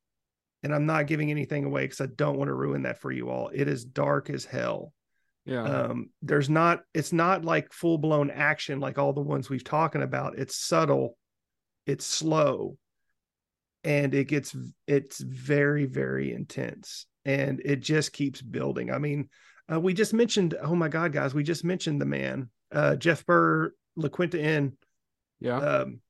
[0.62, 3.30] and I'm not giving anything away because I don't want to ruin that for you
[3.30, 3.50] all.
[3.52, 4.92] It is dark as hell.
[5.44, 5.64] Yeah.
[5.64, 10.02] Um, there's not, it's not like full blown action like all the ones we've talking
[10.02, 10.38] about.
[10.38, 11.16] It's subtle,
[11.86, 12.76] it's slow,
[13.82, 14.54] and it gets,
[14.86, 18.92] it's very, very intense, and it just keeps building.
[18.92, 19.30] I mean,
[19.72, 23.24] uh, we just mentioned, oh my God, guys, we just mentioned the man, uh, Jeff
[23.26, 24.76] Burr, LaQuinta Inn.
[25.40, 25.58] yeah.
[25.58, 26.00] Um,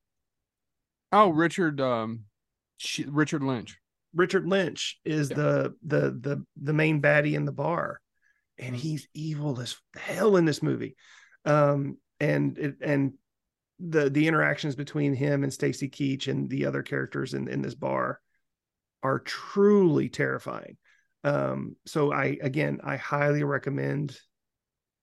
[1.12, 1.80] oh, Richard.
[1.80, 2.24] Um,
[3.06, 3.78] Richard Lynch.
[4.14, 5.36] Richard Lynch is Yeah.
[5.36, 8.00] the the the the main baddie in the bar,
[8.58, 8.78] and Mhm.
[8.78, 10.96] he's evil as hell in this movie.
[11.44, 13.14] Um, and it and
[13.78, 17.74] the the interactions between him and Stacy Keach and the other characters in in this
[17.74, 18.20] bar
[19.02, 20.76] are truly terrifying.
[21.24, 24.18] Um, so I again I highly recommend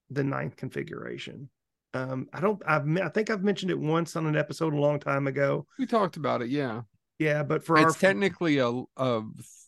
[0.10, 1.50] the ninth configuration.
[1.94, 5.00] Um, I don't I've I think I've mentioned it once on an episode a long
[5.00, 5.66] time ago.
[5.78, 6.50] We talked about it.
[6.50, 6.82] Yeah.
[7.20, 9.22] Yeah, but for it's our technically a a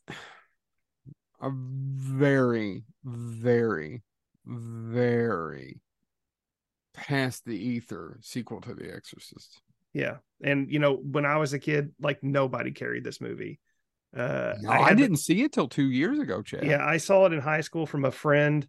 [1.41, 4.03] a very very
[4.45, 5.79] very
[6.93, 9.61] past the ether sequel to The Exorcist.
[9.93, 10.17] Yeah.
[10.43, 13.59] And you know, when I was a kid, like nobody carried this movie.
[14.15, 16.65] Uh No, I, had the- didn't see it till two years ago, Chad.
[16.65, 18.67] yeah, I saw it in high school from a friend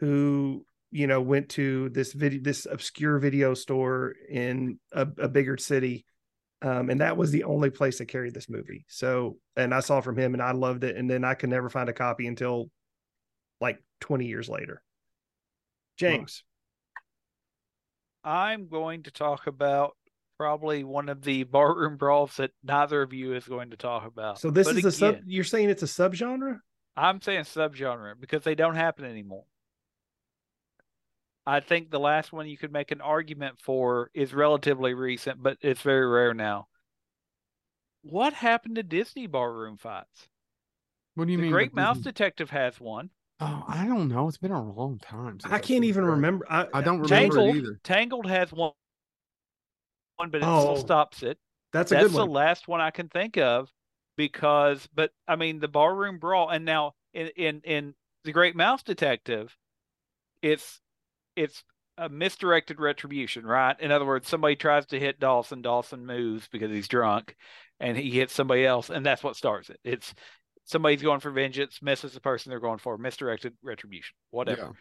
[0.00, 5.56] who, you know, went to this video this obscure video store in a, a bigger
[5.56, 6.04] city.
[6.62, 8.84] Um, and that was the only place that carried this movie.
[8.88, 10.96] So and I saw it from him and I loved it.
[10.96, 12.70] And then I could never find a copy until
[13.60, 14.82] like 20 years later.
[15.96, 16.42] James.
[18.24, 19.96] I'm going to talk about
[20.38, 24.38] probably one of the barroom brawls that neither of you is going to talk about.
[24.40, 26.60] So this But is a sub you're saying it's a subgenre?
[26.96, 29.44] I'm saying subgenre because they don't happen anymore.
[31.46, 35.58] I think the last one you could make an argument for is relatively recent, but
[35.60, 36.66] it's very rare now.
[38.02, 40.28] what happened to Disney barroom fights?
[41.14, 41.52] What do you the mean?
[41.52, 43.10] Great Mouse Disney- Detective has one.
[43.38, 44.28] Oh, I don't know.
[44.28, 45.38] It's been a long time.
[45.40, 46.10] since I can't even that.
[46.10, 46.46] remember.
[46.50, 47.80] I, I don't remember Tangled, it either.
[47.84, 48.72] Tangled has one,
[50.16, 51.38] one, but it Oh, still stops it.
[51.72, 52.12] That's a good one.
[52.12, 53.70] That's the last one I can think of
[54.16, 58.82] because, but I mean, the barroom brawl, and now in in in the Great Mouse
[58.82, 59.56] Detective,
[60.42, 60.80] it's
[61.36, 61.62] it's
[61.98, 63.78] a misdirected retribution, right?
[63.80, 67.34] In other words, somebody tries to hit Dawson, Dawson moves because he's drunk,
[67.80, 69.80] and he hits somebody else, and that's what starts it.
[69.84, 70.14] It's
[70.64, 74.72] somebody's going for vengeance, misses the person they're going for, misdirected retribution, whatever Yeah.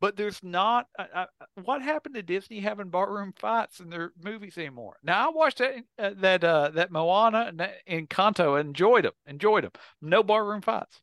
[0.00, 1.26] But there's not I, I,
[1.62, 4.96] what happened to Disney having barroom fights in their movies anymore.
[5.02, 9.12] Now I watched that uh, that uh, that Moana and that Encanto and enjoyed them,
[9.26, 9.72] enjoyed them.
[10.02, 11.00] No barroom fights.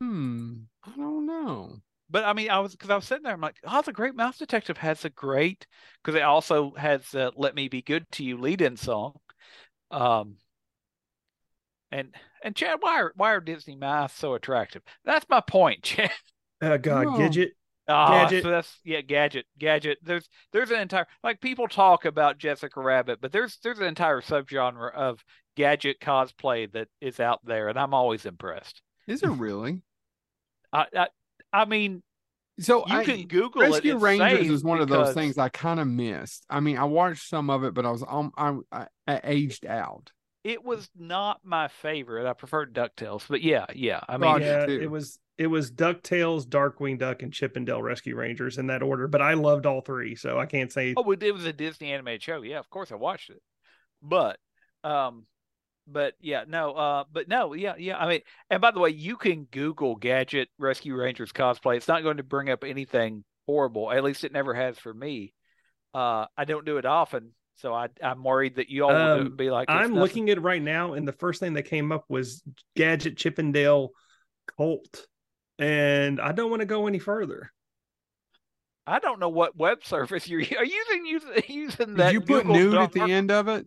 [0.00, 0.54] Hmm.
[0.84, 1.80] I don't know.
[2.10, 3.32] But I mean, I was because I was sitting there.
[3.32, 5.66] I'm like, oh, the Great Mouse Detective has a great
[6.02, 9.14] because it also has uh, "Let Me Be Good to You" lead-in song.
[9.90, 10.36] Um,
[11.90, 14.82] and and Chad, why are why are Disney mice so attractive?
[15.04, 16.10] That's my point, Chad.
[16.62, 17.16] Oh God, No.
[17.18, 17.50] Gidget.
[17.88, 18.42] Oh, Gadget.
[18.42, 19.98] so that's yeah, gadget, gadget.
[20.02, 24.20] There's there's an entire like people talk about Jessica Rabbit, but there's there's an entire
[24.20, 25.24] subgenre of
[25.56, 28.82] gadget cosplay that is out there, and I'm always impressed.
[29.06, 29.82] Is it really?
[30.72, 31.08] I I,
[31.52, 32.02] I mean,
[32.60, 33.94] So you I, can Google Rescue it.
[33.94, 36.44] It's Rangers is one of those things I kind of missed.
[36.50, 39.66] I mean, I watched some of it, but I was um, I, I, I aged
[39.66, 40.12] out.
[40.44, 42.28] It was not my favorite.
[42.28, 44.00] I preferred Ducktales, but yeah, yeah.
[44.08, 47.56] I mean, Oh, I did yeah, it was it was Ducktales, Darkwing Duck, and Chip
[47.56, 49.08] 'n Dale Rescue Rangers in that order.
[49.08, 50.94] But I loved all three, so I can't say.
[50.96, 52.42] Oh, it was a Disney animated show.
[52.42, 53.42] Yeah, of course I watched it.
[54.02, 54.38] But
[54.84, 55.26] um
[55.86, 57.96] but yeah, no, uh but no, yeah, yeah.
[57.98, 61.76] I mean, and by the way, you can Google Gadget Rescue Rangers cosplay.
[61.76, 63.90] It's not going to bring up anything horrible.
[63.90, 65.34] At least it never has for me.
[65.94, 69.36] Uh I don't do it often, so I I'm worried that you all Um, would
[69.36, 69.94] be like I'm nothing.
[70.00, 72.42] looking at it right now, and the first thing that came up was
[72.76, 73.90] Gadget Chippendale
[74.56, 75.06] Colt,
[75.62, 77.52] and I don't want to go any further.
[78.86, 82.20] I don't know what web service you're are you using using using Did that you
[82.20, 83.66] put Google nude dark, at the end of it?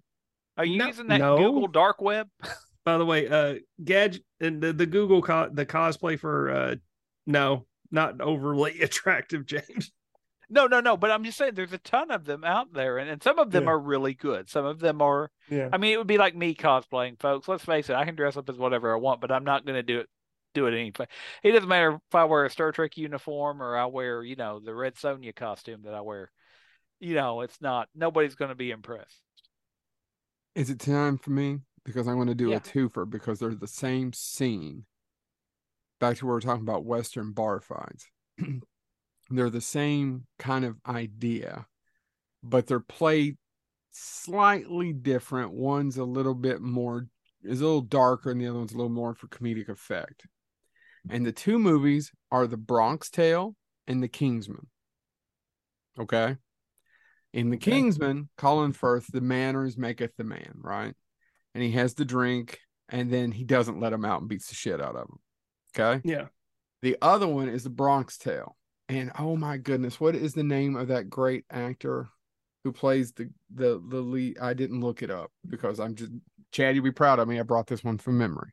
[0.58, 1.38] Are you No- using that no.
[1.38, 2.27] Google dark web?
[2.86, 6.75] By the way, uh, Gadget and the, the Google co- the cosplay for uh,
[7.25, 9.91] no, not overly attractive, James.
[10.51, 10.95] No, no, no.
[10.95, 13.49] But I'm just saying, there's a ton of them out there, and, and some of
[13.49, 13.71] them Yeah.
[13.71, 14.47] are really good.
[14.49, 15.31] Some of them are.
[15.49, 17.47] Yeah, I mean, it would be like me cosplaying, folks.
[17.47, 17.95] Let's face it.
[17.95, 20.10] I can dress up as whatever I want, but I'm not going to do it.
[20.55, 21.07] Do it anyway.
[21.43, 24.59] It doesn't matter if I wear a Star Trek uniform or I wear, you know,
[24.59, 26.31] the Red Sonja costume that I wear.
[26.99, 27.89] You know, it's not.
[27.93, 29.21] Nobody's going to be impressed.
[30.55, 31.59] Is it time for me?
[31.83, 32.55] Because I'm going to do Yeah.
[32.57, 34.85] a twofer because they're the same scene.
[35.99, 38.07] Back to where we're talking about Western bar fights.
[39.29, 41.67] they're the same kind of idea,
[42.41, 43.37] but they're played
[43.91, 45.51] slightly different.
[45.51, 47.07] One's a little bit more,
[47.43, 50.25] is a little darker, and the other one's a little more for comedic effect.
[51.09, 53.55] And the two movies are The Bronx Tale
[53.87, 54.67] and The Kingsman.
[55.99, 56.37] Okay.
[57.33, 57.71] In The Okay.
[57.71, 60.93] Kingsman, Colin Firth, the manners maketh the man, right?
[61.53, 64.55] And he has the drink, and then he doesn't let him out and beats the
[64.55, 65.19] shit out of him.
[65.77, 66.01] Okay.
[66.07, 66.27] yeah.
[66.81, 68.55] The other one is The Bronx Tale.
[68.87, 72.07] And oh my goodness, what is the name of that great actor
[72.63, 74.37] who plays the the the lead?
[74.39, 76.11] I didn't look it up because I'm just
[76.51, 77.39] Chad, you'll be proud of me.
[77.39, 78.51] I brought this one from memory.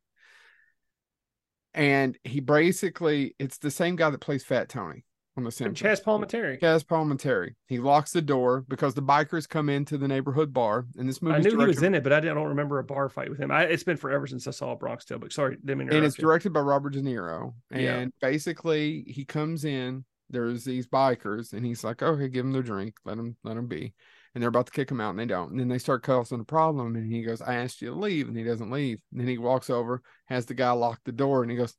[1.74, 5.04] And he basically it's the same guy that plays Fat Tony
[5.36, 6.00] on The Simpsons.
[6.00, 6.60] Chaz Palminteri.
[6.60, 7.54] Chaz Palminteri.
[7.66, 10.86] He locks the door because the bikers come into the neighborhood bar.
[10.96, 13.08] And this movie I knew he was in it, but I don't remember a bar
[13.08, 13.50] fight with him.
[13.50, 16.52] I, it's been forever since I saw Bronx Tale, but sorry, didn't and it's directed
[16.52, 17.54] by Robert De Niro.
[17.70, 18.06] And Yeah.
[18.20, 20.04] basically, he comes in.
[20.28, 22.96] There's these bikers, and he's like, "Okay, give them their drink.
[23.04, 23.92] Let them, let them be."
[24.34, 25.50] And they're about to kick him out, and they don't.
[25.50, 26.96] And then they start causing a problem.
[26.96, 29.02] And he goes, "I asked you to leave," and he doesn't leave.
[29.10, 31.76] And then he walks over, has the guy lock the door, and he goes,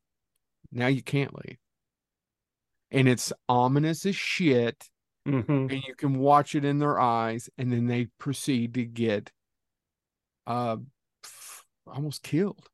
[0.71, 1.57] "Now you can't leave."
[2.91, 4.89] And it's ominous as shit.
[5.25, 5.71] Mhm.
[5.71, 9.31] And you can watch it in their eyes, and then they proceed to get,
[10.45, 10.77] uh,
[11.87, 12.69] almost killed.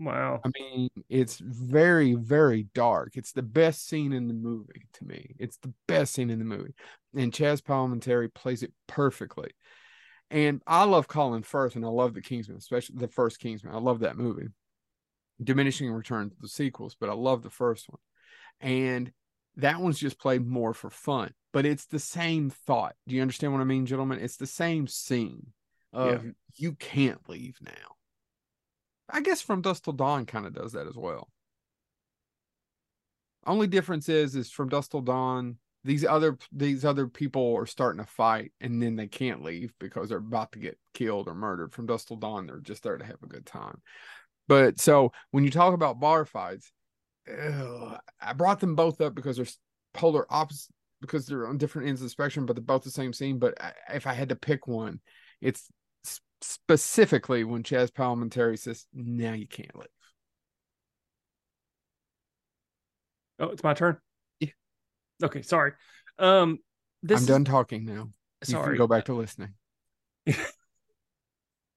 [0.00, 0.40] Wow.
[0.42, 3.12] I mean, it's very, very dark.
[3.16, 5.36] It's the best scene in the movie to me.
[5.38, 6.74] It's the best scene in the movie.
[7.14, 9.50] And Chaz Palminteri plays it perfectly.
[10.30, 13.74] And I love Colin Firth and I love the Kingsman, especially the first Kingsman.
[13.74, 14.48] I love that movie.
[15.42, 18.00] Diminishing returns, the sequels, but I love the first one.
[18.60, 19.12] And
[19.56, 22.94] that one's just played more for fun, but it's the same thought.
[23.06, 24.20] Do you understand what I mean, gentlemen?
[24.20, 25.48] It's the same scene
[25.92, 26.24] of
[26.56, 27.96] you can't leave now.
[29.12, 31.28] I guess From Dusk Till Dawn kind of does that as well.
[33.46, 38.04] Only difference is, is From Dusk Till Dawn, these other these other people are starting
[38.04, 41.72] to fight and then they can't leave because they're about to get killed or murdered.
[41.72, 43.80] From dusk till dawn they're just there to have a good time.
[44.46, 46.72] But so when you talk about bar fights
[47.28, 49.46] i brought them both up because they're
[49.94, 53.12] polar opposite because they're on different ends of the spectrum but they're both the same
[53.12, 53.38] scene.
[53.38, 55.00] But I, if i had to pick one
[55.40, 55.68] it's
[56.42, 59.86] specifically when Chazz Palminteri says now you can't leave
[63.38, 63.96] Oh, it's my turn.
[64.38, 64.50] Yeah.
[65.22, 65.72] Okay, sorry.
[66.18, 66.58] Um,
[67.02, 68.10] this i'm is- done talking now
[68.46, 69.54] you Sorry, can go back to listening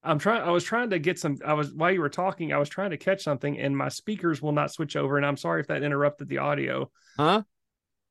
[0.05, 0.41] I'm trying.
[0.41, 1.37] I was trying to get some.
[1.45, 2.51] I was while you were talking.
[2.51, 5.15] I was trying to catch something, and my speakers will not switch over.
[5.15, 6.91] And I'm sorry if that interrupted the audio.
[7.17, 7.43] huh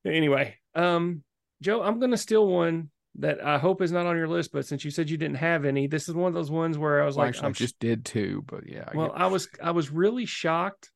[0.06, 1.22] Anyway, um,
[1.60, 4.52] Joe, I'm going to steal one that I hope is not on your list.
[4.52, 7.02] But since you said you didn't have any, this is one of those ones where
[7.02, 9.26] I was Well, like, actually, I'm I just did too but yeah I well, I
[9.26, 10.90] was I was really shocked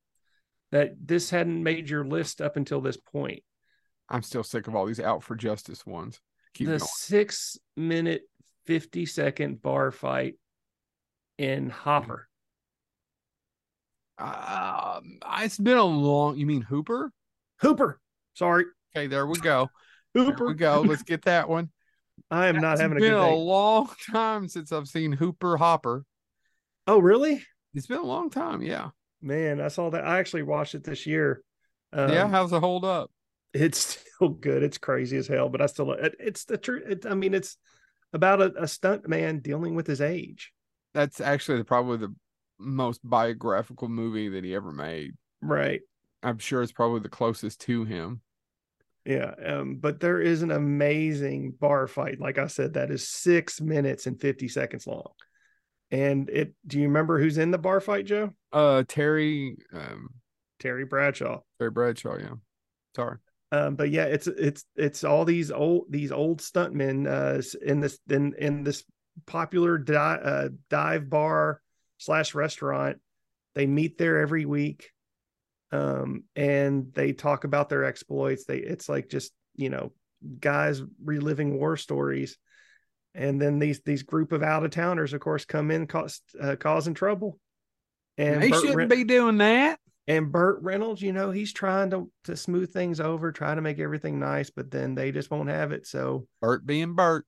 [0.72, 3.42] that this hadn't made your list up until this point.
[4.09, 6.20] i'm still sick of all these out for justice ones
[6.55, 8.22] keep the going six minute,
[8.64, 10.35] fifty second bar fight
[11.38, 12.29] in Hopper.
[14.18, 16.38] Um, it's been a long.
[16.38, 17.12] You mean Hooper?
[17.61, 18.00] Hooper.
[18.35, 19.68] Sorry, Okay, there we go.
[20.14, 20.46] There Hooper.
[20.46, 20.81] we go.
[20.81, 21.70] Let's get that one.
[22.30, 23.12] I am not having a good.
[23.12, 26.04] It's been a long time since I've seen Hooper Hopper.
[26.86, 27.44] Oh, really?
[27.74, 28.62] It's been a long time.
[28.62, 28.90] Yeah.
[29.22, 30.04] Man, I saw that.
[30.04, 31.42] I actually watched it this year.
[31.92, 32.28] Um, yeah.
[32.28, 33.10] How's it hold up?
[33.62, 34.62] it's still good.
[34.62, 35.92] It's crazy as hell, but I still.
[35.92, 36.84] It, it's the truth.
[36.86, 37.56] It, I mean, it's
[38.12, 40.52] about a, a stunt man dealing with his age.
[40.94, 42.14] That's actually the, probably the
[42.58, 45.12] most biographical movie that he ever made.
[45.42, 45.80] Right.
[46.22, 48.20] I'm sure it's probably the closest to him.
[49.07, 49.33] Yeah.
[49.45, 52.21] Um, but there is an amazing bar fight.
[52.21, 55.12] Like I said, that is six minutes and 50 seconds long.
[55.92, 58.35] And it, do you remember who's in the bar fight, Joe?
[58.53, 60.09] Uh, Terry, um,
[60.59, 61.40] Terry Bradshaw.
[61.59, 62.19] Terry Bradshaw.
[62.19, 62.35] Yeah.
[62.97, 63.19] Sorry.
[63.53, 67.99] Um, but yeah, it's it's it's all these old these old stuntmen uh in this
[68.11, 68.83] in in this
[69.25, 71.62] popular di- uh, dive bar
[71.99, 72.99] slash restaurant.
[73.55, 74.90] They meet there every week,
[75.72, 78.44] um, and they talk about their exploits.
[78.44, 79.92] They it's like just you know
[80.40, 82.38] guys reliving war stories,
[83.14, 86.57] and then these these group of out of towners, of course, come in cause, uh,
[86.57, 87.38] causing trouble.
[88.18, 89.79] And they Burt shouldn't Ren- be doing that.
[90.07, 93.79] and Burt Reynolds, you know, he's trying to to smooth things over, try to make
[93.79, 95.87] everything nice, but then they just won't have it.
[95.87, 97.26] So Bert being Bert.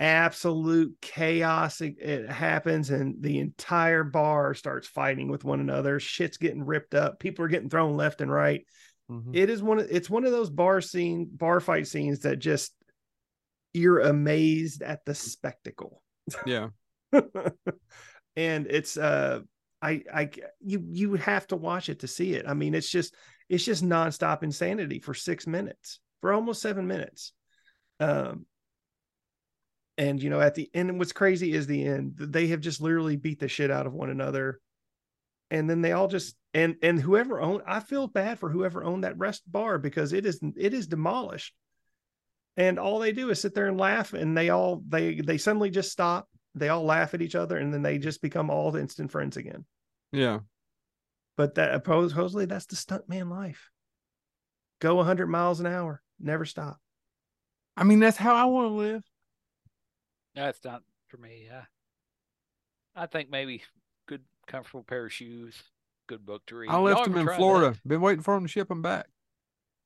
[0.00, 5.98] Absolute chaos it, it happens, and the entire bar starts fighting with one another.
[5.98, 7.18] Shit's getting ripped up.
[7.18, 8.64] People are getting thrown left and right.
[9.10, 9.34] Mhm.
[9.34, 9.80] It is one.
[9.80, 12.72] Of, it's one of those bar scene, bar fight scenes that just
[13.72, 16.02] you're amazed at the spectacle.
[16.46, 16.68] Yeah.
[17.12, 19.40] and it's uh
[19.80, 20.30] I I
[20.60, 22.46] you you have to watch it to see it.
[22.46, 23.14] I mean, it's just
[23.48, 27.32] it's just nonstop insanity for six minutes, for almost seven minutes.
[28.00, 28.46] Um
[29.98, 32.14] and you know, at the end, what's crazy is the end.
[32.16, 34.60] They have just literally beat the shit out of one another.
[35.50, 39.04] And then they all just and and whoever owned I feel bad for whoever owned
[39.04, 41.52] that rest bar because it is it is demolished.
[42.56, 45.70] And all they do is sit there and laugh and they all they they suddenly
[45.70, 49.10] just stop they all laugh at each other and then they just become all instant
[49.10, 49.64] friends again.
[50.12, 50.40] Yeah.
[51.36, 53.70] But that supposedly that's the stuntman life.
[54.80, 56.78] Go 100 miles an hour, never stop.
[57.76, 59.02] I mean, that's how I want to live.
[60.38, 61.46] That's not for me.
[61.46, 61.62] Yeah.
[62.94, 63.62] I think maybe
[64.06, 65.60] good, comfortable pair of shoes,
[66.08, 66.70] good book to read.
[66.70, 67.76] I left them in tried Florida.
[67.86, 69.06] Been waiting for them to ship them back.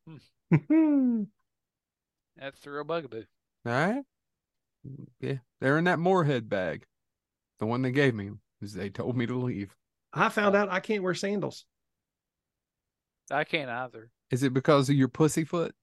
[0.07, 0.61] that?
[0.69, 1.23] Hmm.
[2.37, 3.25] That's the real bugaboo.
[3.67, 4.03] All right.
[5.21, 5.37] Yeah.
[5.61, 6.85] They're in that Moorhead bag.
[7.61, 9.75] The one they gave me because they told me to leave.
[10.12, 11.65] I found out I can't wear sandals.
[13.31, 14.11] I can't either.
[14.31, 15.75] Is it because of your pussyfoot?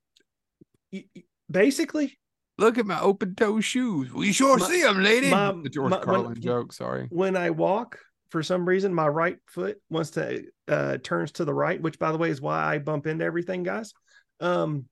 [0.91, 2.19] Y- y- Basically,
[2.59, 4.11] Look at my open toe shoes.
[4.13, 5.29] We sure My- see them, lady.
[5.29, 6.73] my- the George my- when- Carlin joke.
[6.73, 7.07] Sorry.
[7.09, 7.99] when I walk,
[8.31, 12.11] for some reason, my right foot wants to uh turns to the right, which by
[12.11, 13.93] the way is why I bump into everything, guys.
[14.39, 14.85] Um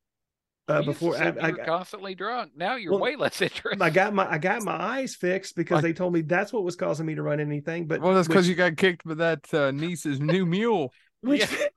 [0.70, 2.52] uh, before I, I, constantly drunk.
[2.58, 3.82] Now you're Well, way less interested.
[3.82, 6.76] I got my I got my eyes fixed because they told me that's what was
[6.76, 7.88] causing me to run anything.
[7.88, 10.92] But Well, that's because you got kicked by that uh, niece's new mule.
[11.22, 11.68] which Yeah.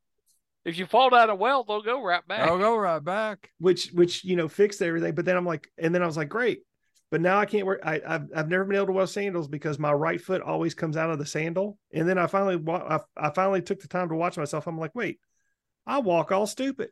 [0.70, 2.48] If you fall down a well, they'll go right back.
[2.48, 3.50] I'll go right back.
[3.58, 5.14] which which you know fixed everything.
[5.14, 6.60] But then I'm like, and then I was like, great.
[7.10, 7.80] But now I can't wear.
[7.86, 10.96] I, I've I've never been able to wear sandals because my right foot always comes
[10.96, 11.76] out of the sandal.
[11.92, 14.66] And then I finally wa- I, I finally took the time to watch myself.
[14.66, 15.18] I'm like, wait,
[15.86, 16.90] I walk all stupid.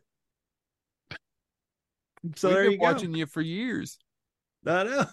[2.35, 2.83] So We've there been you go.
[2.83, 3.97] watching you for years,
[4.65, 5.05] I know.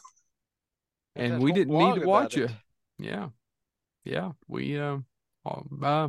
[1.15, 2.51] and There's we didn't need to about watch it.
[2.99, 3.07] you.
[3.07, 3.29] Yeah,
[4.05, 4.33] yeah.
[4.49, 4.99] We uh,
[5.83, 6.09] uh,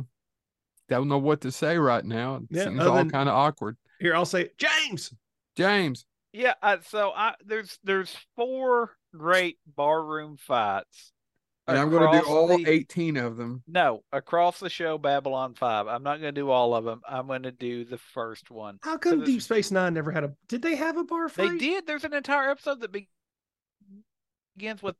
[0.88, 2.36] don't know what to say right now.
[2.36, 3.76] It Yeah, seems all than- kind of awkward.
[4.00, 5.12] Here I'll say, James.
[5.56, 11.12] James, Yeah, uh, so I there's there's four great barroom fights.
[11.66, 13.62] And I'm going to do all the- 18 of them.
[13.66, 15.86] No, across the show Babylon 5.
[15.86, 17.02] I'm not going to do all of them.
[17.06, 18.78] I'm going to do the first one.
[18.82, 20.32] How come this- Deep Space Nine never had a?
[20.46, 21.50] Did they have a bar fight?
[21.50, 21.86] They did.
[21.86, 22.92] There's an entire episode that
[24.56, 24.96] begins with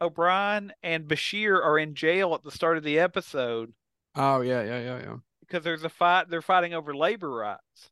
[0.00, 3.72] O'Brien and Bashir are in jail at the start of the episode
[4.16, 5.16] Oh, yeah, yeah, yeah, yeah.
[5.40, 6.28] because there's a fight.
[6.30, 7.90] They're fighting over labor rights,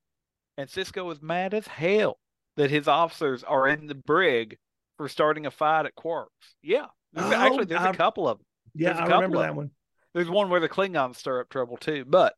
[0.56, 2.18] and Sisko is mad as hell
[2.56, 4.56] that his officers are in the brig
[4.98, 6.54] for starting a fight at Quark's.
[6.62, 8.46] Yeah, there's, Oh, actually, there's I- a couple of them.
[8.74, 9.56] Yeah, There's a I remember that them.
[9.56, 9.70] one.
[10.14, 12.04] There's one where the Klingons stir up trouble too.
[12.06, 12.34] But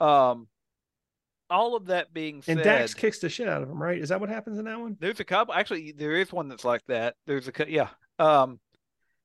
[0.00, 0.46] um,
[1.50, 3.98] all of that being said, And Dax kicks the shit out of him, right?
[3.98, 4.96] Is that what happens in that one?
[5.00, 5.54] there's a couple.
[5.54, 7.14] Actually, there is one that's like that.
[7.26, 7.88] There's a cou- yeah.
[8.18, 8.60] Um,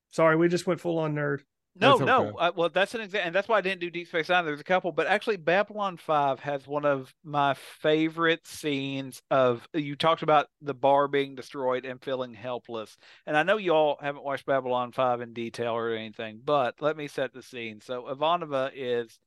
[0.09, 1.41] Sorry, we just went full on nerd.
[1.79, 2.27] No, That's no.
[2.27, 2.35] okay.
[2.39, 4.45] Uh, well, that's an example, and that's why I didn't do Deep Space Nine.
[4.45, 9.67] There's a couple, but actually, Babylon Five has one of my favorite scenes of.
[9.73, 13.97] You talked about the bar being destroyed and feeling helpless, and I know you all
[14.01, 17.81] haven't watched Babylon Five in detail or anything, but let me set the scene.
[17.81, 19.19] So Ivanova is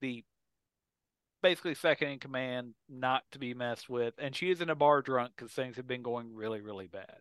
[0.00, 0.24] the
[1.42, 5.02] basically second in command, not to be messed with, and she is in a bar
[5.02, 7.18] drunk because things have been going really, really bad.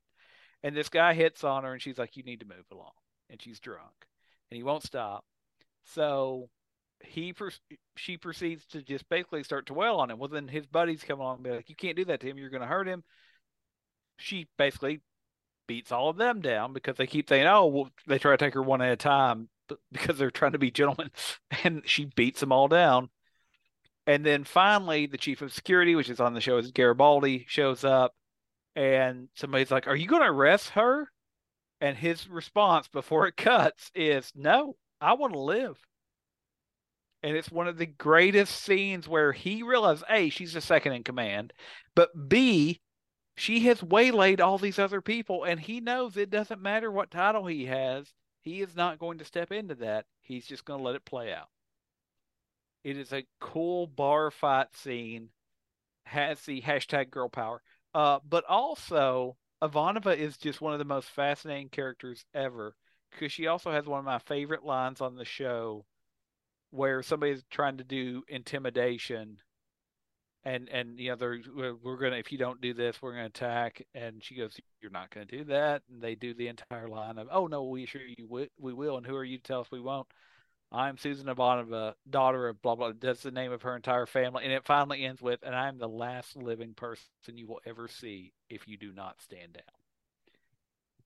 [0.63, 2.91] And this guy hits on her, and she's like, "You need to move along,"
[3.29, 4.07] and she's drunk
[4.51, 5.23] and he won't stop.
[5.85, 6.49] So
[6.99, 7.49] he pr-
[7.95, 10.19] she proceeds to just basically start to wail on him.
[10.19, 12.37] Well, then his buddies come along and be like, "You can't do that to him.
[12.37, 13.03] You're going to hurt him."
[14.17, 15.01] She basically
[15.67, 18.53] beats all of them down because they keep saying, "Oh, well, they try to take
[18.53, 19.49] her one at a time
[19.91, 21.11] because they're trying to be gentlemen,"
[21.63, 23.09] and she beats them all down.
[24.07, 27.83] And then finally, the chief of security, which is on the show, is Garibaldi, shows
[27.83, 28.13] up,
[28.75, 31.09] and somebody's like, "Are you going to arrest her?"
[31.81, 35.77] And his response before it cuts is, No, I want to live.
[37.23, 41.03] And it's one of the greatest scenes where he realizes A, she's the second in
[41.03, 41.53] command,
[41.95, 42.81] but B,
[43.35, 47.45] she has waylaid all these other people, and he knows it doesn't matter what title
[47.47, 48.13] he has.
[48.41, 50.05] He is not going to step into that.
[50.21, 51.49] He's just going to let it play out.
[52.83, 55.29] It is a cool bar fight scene.
[56.05, 57.61] Has the hashtag girl power.
[57.93, 62.75] Uh, but also Ivanova is just one of the most fascinating characters ever
[63.09, 65.85] because she also has one of my favorite lines on the show
[66.71, 69.41] where somebody's trying to do intimidation
[70.43, 73.85] and and you know they're we're- gonna if you don't do this we're gonna attack
[73.93, 77.27] and she goes you're not gonna do that and they do the entire line of
[77.31, 79.71] oh no we assure you we, we will and who are you to tell us
[79.71, 80.07] we won't
[80.71, 82.93] I'm Susan Ivanova, daughter of blah blah.
[82.97, 85.89] That's the name of her entire family, and it finally ends with, "And I'm the
[85.89, 89.63] last living person you will ever see if you do not stand down."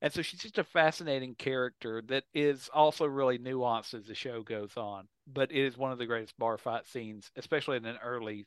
[0.00, 4.42] And so she's just a fascinating character that is also really nuanced as the show
[4.42, 5.08] goes on.
[5.26, 8.46] But it is one of the greatest bar fight scenes, especially in an early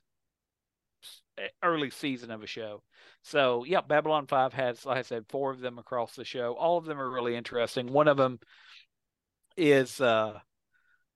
[1.63, 2.83] early season of a show.
[3.23, 6.55] So yeah, Babylon Five has, like I said, four of them across the show.
[6.55, 7.87] All of them are really interesting.
[7.87, 8.39] One of them
[9.57, 10.39] is uh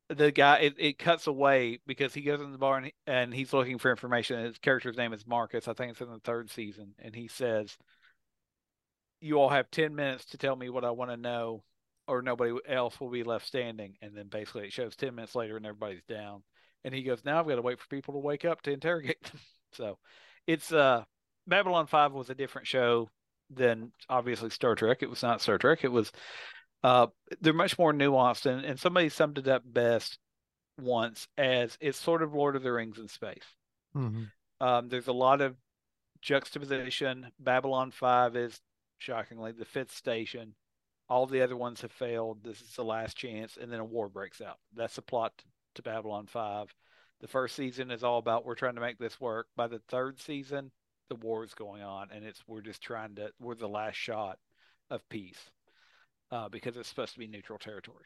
[0.09, 3.53] the guy it, it cuts away because he goes in the bar and, and he's
[3.53, 4.43] looking for information.
[4.43, 5.67] His character's name is marcus.
[5.67, 6.93] I think it's in the third season.
[6.99, 7.77] And he says
[9.21, 11.63] you all have 10 minutes to tell me what i want to know
[12.09, 13.95] or nobody else will be left standing.
[14.01, 16.43] And then basically it shows 10 minutes later and everybody's down.
[16.83, 19.23] And he goes now i've got to wait for people to wake up to interrogate
[19.23, 19.39] them.
[19.75, 19.97] So
[20.45, 21.03] it's uh
[21.47, 23.09] babylon 5 was a different show
[23.49, 24.99] than obviously star trek.
[25.01, 25.83] It was not star trek.
[25.83, 26.11] It was
[26.83, 27.07] uh,
[27.41, 30.19] they're much more nuanced, and, and somebody summed it up best
[30.77, 33.55] once as it's sort of Lord of the Rings in space.
[33.95, 34.31] Mhm.
[34.59, 35.55] Um, there's a lot of
[36.21, 37.31] juxtaposition.
[37.39, 38.59] Babylon 5 is
[38.97, 40.55] shockingly the fifth station.
[41.09, 42.43] All the other ones have failed.
[42.43, 44.57] This is the last chance, and then a war breaks out.
[44.73, 46.73] That's the plot to, to Babylon 5.
[47.21, 49.47] The first season is all about we're trying to make this work.
[49.55, 50.71] By the third season,
[51.09, 54.39] the war is going on, and it's we're just trying to we're the last shot
[54.89, 55.51] of peace
[56.33, 58.05] uh, because it's supposed to be neutral territory.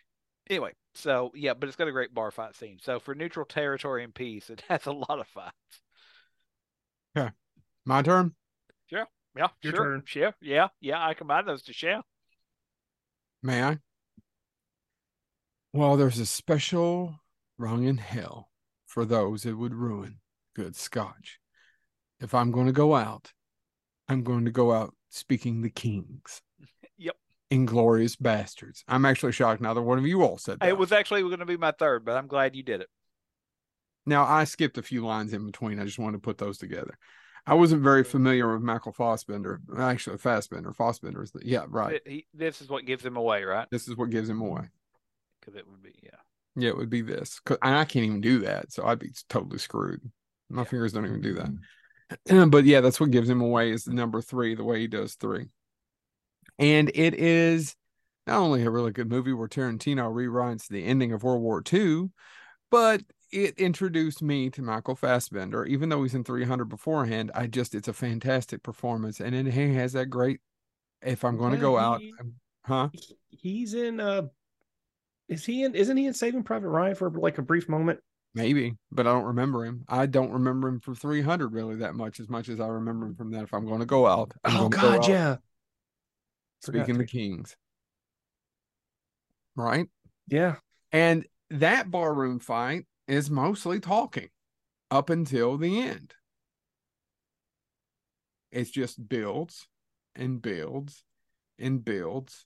[0.50, 2.78] Anyway, so yeah, but it's got a great bar fight scene.
[2.82, 5.54] So for neutral territory and peace, it has a lot of fights.
[7.16, 7.30] Yeah.
[7.86, 8.36] My turn.
[8.92, 9.06] Yeah.
[9.36, 9.84] Yeah, Your sure.
[9.84, 10.04] turn.
[10.14, 11.06] Yeah, yeah, yeah.
[11.08, 12.02] I combine those to share.
[13.42, 13.78] May I?
[15.74, 17.20] Well, there's a special
[17.58, 18.50] rung in hell
[18.86, 20.20] for those it would ruin
[20.56, 21.40] good scotch.
[22.20, 23.32] If I'm going to go out,
[24.10, 26.42] I'm going to go out speaking the kings.
[27.52, 28.84] Inglourious Basterds.
[28.88, 30.70] I'm actually shocked now that one of you all said that.
[30.70, 32.90] It was actually going to be my third, but I'm glad you did it.
[34.06, 35.80] Now I skipped a few lines in between.
[35.80, 36.98] I just wanted to put those together.
[37.46, 39.60] I wasn't very familiar with Michael Fossbender.
[39.78, 40.72] Actually, Fassbender.
[40.72, 41.96] Fossbender is the yeah, right.
[41.96, 43.68] It- he- this is what gives him away, right?
[43.72, 44.64] This is what gives him away.
[45.40, 46.10] Because it would be, yeah.
[46.58, 47.40] Yeah, it would be this.
[47.40, 50.02] 'Cause- and I can't even do that, so I'd be totally screwed.
[50.50, 50.66] My Yeah.
[50.66, 51.50] fingers don't even do that.
[52.52, 55.16] but yeah, that's what gives him away is the number three, the way he does
[55.16, 55.48] three.
[56.60, 57.76] And it is
[58.26, 62.12] not only a really good movie where Tarantino rewrites the ending of World War II,
[62.72, 65.66] but it introduced me to Michael Fassbender.
[65.66, 69.20] Even though he's in 300 beforehand, I just, it's a fantastic performance.
[69.20, 70.42] And then he has that great,
[71.02, 72.04] if I'm going to Yeah, go out,
[72.66, 72.90] huh?
[73.30, 74.28] He's in uh
[75.28, 78.00] is he in isn't he in Saving Private Ryan for like a brief moment?
[78.34, 79.84] Maybe, but I don't remember him.
[79.88, 83.16] I don't remember him from 300 really that much, as much as I remember him
[83.16, 83.44] from that.
[83.44, 85.38] If I'm going to go out, I'm oh gonna go god, out yeah.
[86.62, 87.56] Speaking the Kings,
[89.56, 89.88] right?
[90.28, 90.56] Yeah.
[90.92, 94.30] And that barroom fight is mostly talking
[94.92, 96.14] up until the end.
[98.52, 99.68] It just builds
[100.16, 101.04] and builds
[101.60, 102.46] and builds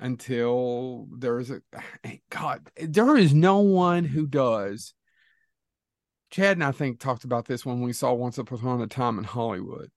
[0.00, 1.62] until there's a
[2.04, 4.94] eh, God, there is no one who does.
[6.30, 9.24] Chad and I think talked about this when we saw Once Upon a Time in
[9.24, 9.90] Hollywood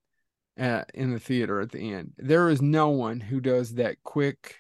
[0.58, 2.14] in the theater at the end.
[2.18, 4.56] There is no one who does that quick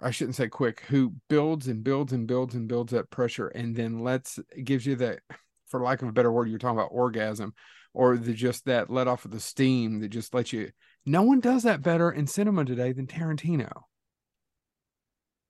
[0.00, 3.74] I shouldn't say quick, who builds and builds and builds and builds that pressure and
[3.74, 5.20] then lets gives you that
[5.68, 7.54] for lack of a better word, you're talking about orgasm
[7.94, 10.70] or the just that let off of the steam that just lets you
[11.06, 13.70] no one does that better in cinema today than Tarantino.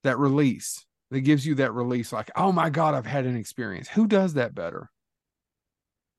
[0.04, 3.88] That release that gives you that release, like, oh my God, I've had an experience.
[3.88, 4.90] Who does that better?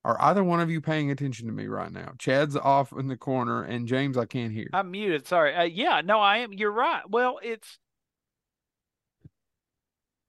[0.07, 2.13] Are either one of you paying attention to me right now?
[2.17, 4.69] Chad's off in the corner and James, I can't hear.
[4.71, 5.27] I'm muted.
[5.27, 5.53] Sorry.
[5.53, 6.53] Uh, yeah, no, I am.
[6.53, 7.01] You're right.
[7.09, 7.77] Well, it's.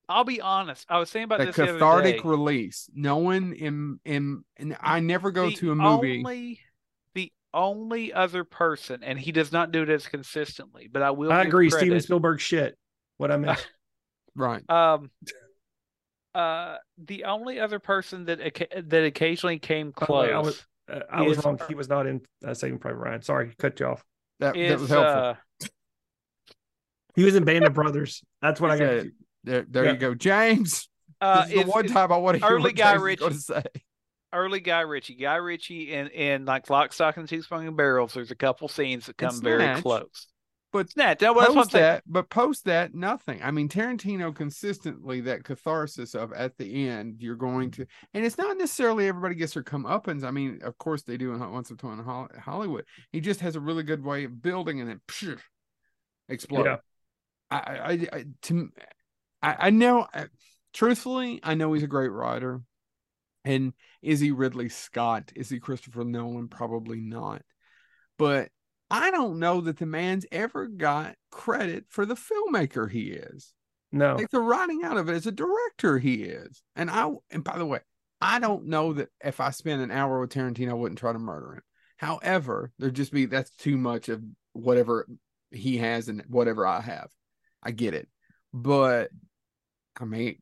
[0.09, 0.85] I'll be honest.
[0.89, 2.27] I was saying about that this the other cathartic day.
[2.27, 2.89] release.
[2.93, 6.17] No one in in and I never go the to a movie.
[6.17, 6.59] Only,
[7.13, 11.31] the only other person, and he does not do it as consistently, but I will.
[11.31, 12.77] I agree, credit, Steven Spielberg shit.
[13.15, 13.65] What I meant.
[14.35, 14.63] Right.
[14.69, 15.09] Um,
[16.39, 18.39] uh, the only other person that
[18.87, 21.59] that occasionally came By way, close I was uh, I was Is- wrong.
[21.67, 23.21] He was not in uh, Saving Private Ryan.
[23.21, 24.03] Sorry, cut you off.
[24.39, 25.21] That, that was helpful.
[25.21, 25.35] uh,
[27.15, 28.23] He was in Band of Brothers.
[28.41, 29.05] That's what I got.
[29.43, 29.91] There there yeah.
[29.91, 30.13] you go.
[30.15, 30.87] James.
[31.21, 32.97] uh, this is the one is time I want to hear early what Guy James
[32.99, 33.19] is Ritchie.
[33.19, 33.63] going to say.
[34.33, 35.15] early Guy Ritchie.
[35.15, 38.13] Guy Ritchie in in like Lock, Stock, and Two Smoking Barrels.
[38.13, 40.27] There's a couple scenes that come very Snatch, close.
[40.71, 40.93] But.
[40.95, 43.41] That, what I'm post that, but post that, nothing.
[43.43, 48.37] I mean, Tarantino consistently that catharsis of at the end, you're going to, and it's
[48.37, 50.23] not necessarily everybody gets their comeuppance.
[50.23, 52.85] I mean, of course they do in Once Upon a Hol- Hollywood.
[53.11, 55.39] He just has a really good way of building and then psh,
[56.27, 56.65] explode.
[56.65, 56.77] Yeah.
[57.49, 58.69] I, I, I, to,
[59.41, 60.07] I, I know.
[60.13, 60.27] I-
[60.71, 62.61] Truthfully, I know he's a great writer,
[63.43, 65.31] and is he Ridley Scott?
[65.35, 66.47] Is he Christopher Nolan?
[66.47, 67.41] Probably not.
[68.19, 68.49] But
[68.89, 73.53] I don't know that the man's ever got credit for the filmmaker he is.
[73.91, 76.61] No, Like the writing out of it as a director he is.
[76.75, 77.79] And I and by the way,
[78.21, 81.19] I don't know that if I spent an hour with Tarantino, I wouldn't try to
[81.19, 81.61] murder him.
[81.97, 84.23] However, there'd just be that's too much of
[84.53, 85.07] whatever
[85.51, 87.09] he has and whatever I have.
[87.63, 88.07] I get it.
[88.53, 89.09] But
[89.99, 90.37] I may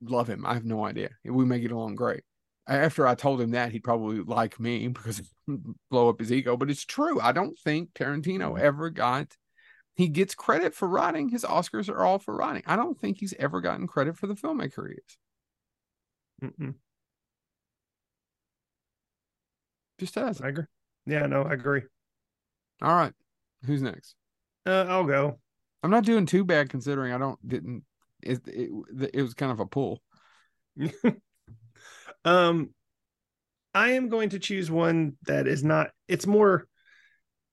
[0.00, 0.46] love him.
[0.46, 1.10] I have no idea.
[1.24, 2.22] We may get along great.
[2.66, 5.22] After I told him that, he'd probably like me because
[5.90, 6.56] blow up his ego.
[6.56, 7.20] But it's true.
[7.20, 9.36] I don't think Tarantino ever got.
[9.96, 11.28] He gets credit for writing.
[11.28, 12.62] His Oscars are all for writing.
[12.66, 15.18] I don't think he's ever gotten credit for the filmmaker he is.
[16.42, 16.74] Mm-mm.
[19.98, 20.64] Just as I agree.
[21.06, 21.82] Yeah, no, I agree.
[22.82, 23.12] All right.
[23.66, 24.16] Who's next?
[24.66, 25.38] Uh, I'll go.
[25.82, 27.84] I'm not doing too bad considering I don't didn't.
[28.22, 28.70] It it,
[29.12, 30.02] it was kind of a pull.
[32.24, 32.70] um,
[33.74, 35.90] I am going to choose one that is not.
[36.08, 36.66] It's more.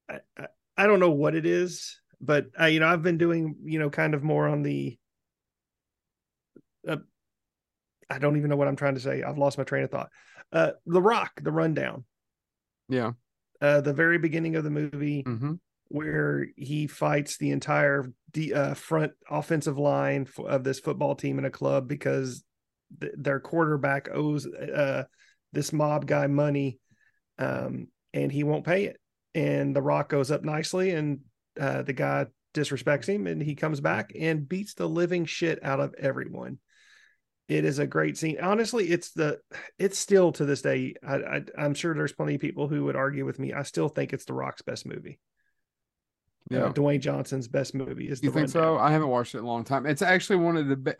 [0.09, 0.47] I, I,
[0.78, 3.89] I don't know what it is, but I, you know, I've been doing, you know,
[3.89, 4.97] kind of more on the.
[6.88, 6.97] Uh,
[8.09, 9.24] I don't even know what I'm trying to say.
[9.24, 10.09] I've lost my train of thought.
[10.51, 12.05] Uh, The Rock, The Rundown.
[12.89, 13.11] Yeah.
[13.61, 15.53] Uh, the very beginning of the movie hmm
[15.93, 21.38] where he fights the entire de- uh, front offensive line f- of this football team
[21.38, 22.45] in a club because
[22.99, 25.03] th- their quarterback owes uh,
[25.53, 26.79] this mob guy money
[27.37, 28.97] um, and he won't pay it.
[29.33, 31.19] And The Rock goes up nicely and
[31.59, 35.79] uh, the guy disrespects him and he comes back and beats the living shit out
[35.79, 36.59] of everyone.
[37.47, 38.37] It is a great scene.
[38.41, 39.39] Honestly, it's the
[39.77, 40.95] it's still to this day.
[41.05, 43.51] I, I I'm sure there's plenty of people who would argue with me.
[43.51, 45.19] I still think it's The Rock's best movie.
[46.49, 46.65] Yeah.
[46.65, 48.21] Uh, Dwayne Johnson's best movie is.
[48.23, 48.77] you The think so?
[48.77, 49.85] I haven't watched it in a long time.
[49.85, 50.99] It's actually one of the best.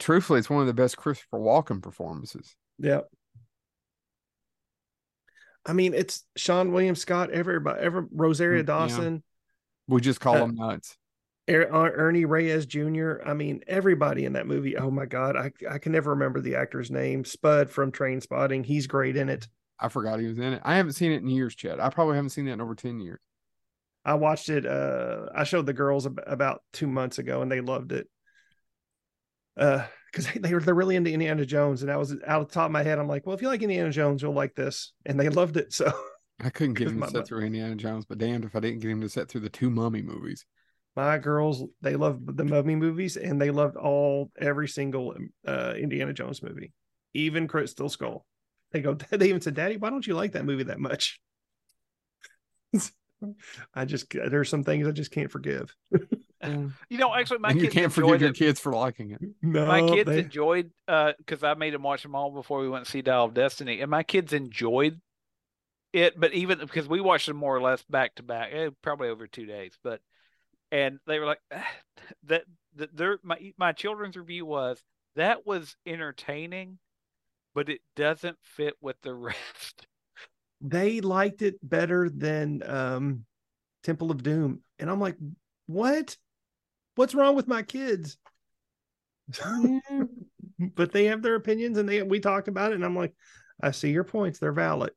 [0.00, 2.56] Truthfully, it's one of the best Christopher Walken performances.
[2.78, 3.02] Yeah.
[5.66, 8.74] I mean, it's Seann William Scott, everybody, ever Rosario Mm, yeah.
[8.74, 9.22] Dawson,
[9.88, 10.96] We just call Uh, him nuts.
[11.50, 13.16] Er- uh, Ernie Reyes Jr.
[13.24, 14.76] I mean, everybody in that movie.
[14.76, 17.24] Oh my God, I I can never remember the actor's name.
[17.24, 18.64] Spud from Trainspotting.
[18.64, 19.48] He's great in it.
[19.78, 20.62] I forgot he was in it.
[20.64, 21.80] I haven't seen it in years, Chad.
[21.80, 23.18] I probably haven't seen that in over ten years.
[24.04, 24.64] I watched it.
[24.64, 28.08] Uh, I showed the girls ab- about two months ago, and they loved it.
[29.58, 32.48] Uh, because they, they were they're really into Indiana Jones, and I was out of
[32.48, 32.98] the top of my head.
[32.98, 35.72] I'm like, well, if you like Indiana Jones, you'll like this, and they loved it.
[35.72, 35.92] So
[36.40, 38.90] I couldn't get him to sit through Indiana Jones, but damned if I didn't get
[38.90, 40.44] him to sit through the two Mummy movies.
[40.96, 45.14] my girls, they love the Mummy movies, and they loved all every single
[45.46, 46.72] uh Indiana Jones movie,
[47.14, 48.26] even Crystal Skull.
[48.72, 51.20] They go, they even said, Daddy, why don't you like that movie that much?
[53.74, 55.74] I just there's some things I just can't forgive.
[56.42, 58.36] You know, actually, my and you kids can't enjoyed forgive your it.
[58.36, 59.20] kids for liking it.
[59.42, 62.68] No, my kids they- enjoyed uh because I made them watch them all before we
[62.68, 65.00] went to see Dial of Destiny, and my kids enjoyed
[65.92, 66.18] it.
[66.18, 69.26] But even because we watched them more or less back to back, eh, probably over
[69.26, 69.76] two days.
[69.82, 70.00] But
[70.72, 71.66] and they were like "Ah,
[72.24, 72.44] that.
[72.76, 74.80] That their my my children's review was
[75.16, 76.78] that was entertaining,
[77.52, 79.86] but it doesn't fit with the rest.
[80.60, 83.24] they liked it better than um
[83.82, 84.60] Temple of Doom.
[84.78, 85.16] And I'm like,
[85.66, 86.16] what?
[87.00, 88.18] What's wrong with my kids?
[89.32, 89.80] Mm.
[90.74, 93.14] but they have their opinions and they we talked about it, and I'm like,
[93.62, 94.38] I see your points.
[94.38, 94.90] They're valid.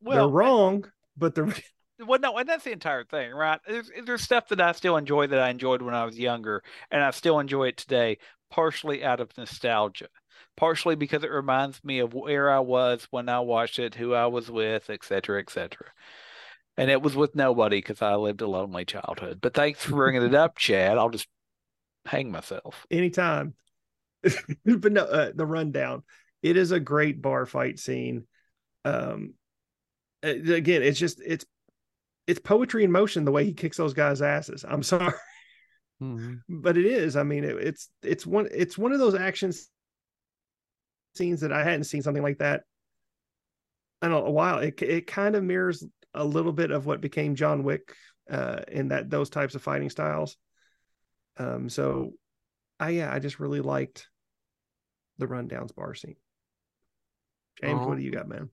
[0.00, 0.84] Well, they're wrong,
[1.16, 1.52] but they're
[2.06, 3.58] Well, no, and that's the entire thing, right?
[3.66, 7.02] There's there's stuff that I still enjoy that I enjoyed when I was younger, and
[7.02, 8.18] I still enjoy it today,
[8.52, 10.06] partially out of nostalgia,
[10.56, 14.26] partially because it reminds me of where I was when I watched it, who I
[14.26, 15.88] was with, et cetera, et cetera.
[16.76, 19.40] And it was with nobody because I lived a lonely childhood.
[19.42, 20.96] But thanks for bringing it up, Chad.
[20.96, 21.26] I'll just
[22.06, 22.86] hang myself.
[22.90, 23.54] anytime.
[24.22, 26.02] but no, uh, the rundown.
[26.42, 28.26] It is a great bar fight scene.
[28.84, 29.34] Um,
[30.22, 31.44] again, it's just it's
[32.26, 34.64] it's poetry in motion the way he kicks those guys' asses.
[34.66, 35.14] I'm sorry.
[36.02, 36.40] Mhm.
[36.48, 37.14] but it is.
[37.16, 39.52] I mean, it, it's it's one it's one of those action
[41.14, 42.62] scenes that I hadn't seen something like that
[44.02, 44.58] in a, a while.
[44.58, 45.84] It it kind of mirrors
[46.14, 47.94] a little bit of what became John Wick
[48.30, 50.36] uh, in that those types of fighting styles.
[51.40, 52.12] Um, so
[52.78, 54.08] I yeah, I just really liked
[55.18, 56.16] the rundowns bar scene.
[57.60, 58.50] James, what do you got, man?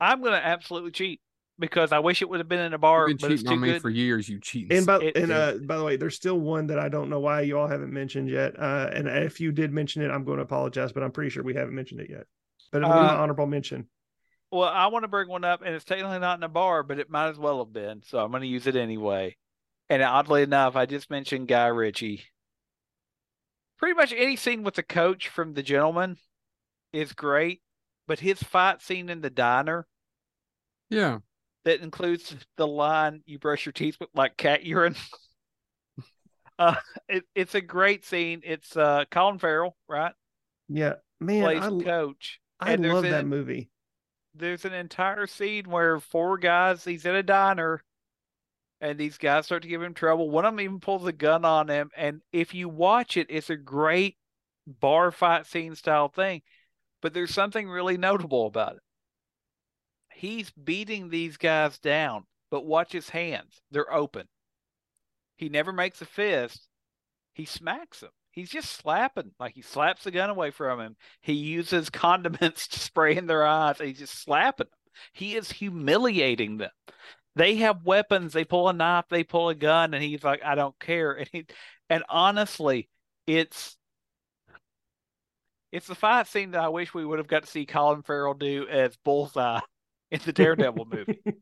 [0.00, 1.20] I'm gonna absolutely cheat
[1.58, 3.50] because I wish it would have been in a bar, You've been but it's cheating
[3.50, 3.82] too on me good.
[3.82, 4.28] for years.
[4.28, 4.72] You cheat.
[4.72, 7.20] And by It- and uh, by the way, there's still one that I don't know
[7.20, 8.58] why you all haven't mentioned yet.
[8.58, 11.42] Uh, and if you did mention it, I'm going to apologize, but I'm pretty sure
[11.42, 12.26] we haven't mentioned it yet.
[12.72, 13.88] But it'll be my Uh, honorable mention.
[14.50, 16.98] Well, I want to bring one up, and it's technically not in a bar, but
[16.98, 18.02] it might as well have been.
[18.02, 19.36] So I'm going to use it anyway.
[19.90, 22.22] And oddly enough, I just mentioned Guy Ritchie.
[23.76, 26.16] Pretty much any scene with the coach from The Gentlemen
[26.92, 27.60] is great,
[28.06, 29.88] but his fight scene in the diner
[30.90, 31.18] yeah.
[31.64, 34.94] that includes the line "You brush your teeth with like cat urine."
[36.58, 36.76] uh,
[37.08, 38.42] it, it's a great scene.
[38.44, 40.12] It's uh, Colin Farrell, right?
[40.68, 42.38] Yeah, man, Plays I, coach.
[42.60, 43.70] I and there's love an- that movie.
[44.34, 47.82] there's an entire scene where four guys he's in a diner
[48.80, 51.44] and these guys start to give him trouble one of them even pulls a gun
[51.44, 54.16] on him and if you watch it it's a great
[54.66, 56.42] bar fight scene style thing
[57.00, 58.82] but there's something really notable about it
[60.12, 64.26] he's beating these guys down but watch his hands they're open
[65.36, 66.68] he never makes a fist
[67.32, 71.32] he smacks them he's just slapping like he slaps the gun away from him he
[71.32, 73.78] uses condiments to spray in their eyes.
[73.78, 74.78] He's just slapping them.
[75.12, 76.70] He is humiliating them.
[77.36, 78.32] They have weapons.
[78.32, 79.06] They pull a knife.
[79.08, 81.46] They pull a gun, and he's like, "I don't care." And he,
[81.88, 82.88] and honestly,
[83.26, 83.76] it's
[85.72, 88.34] it's the fight scene that I wish we would have got to see Colin Farrell
[88.34, 89.60] do as Bullseye
[90.10, 91.20] in the Daredevil movie.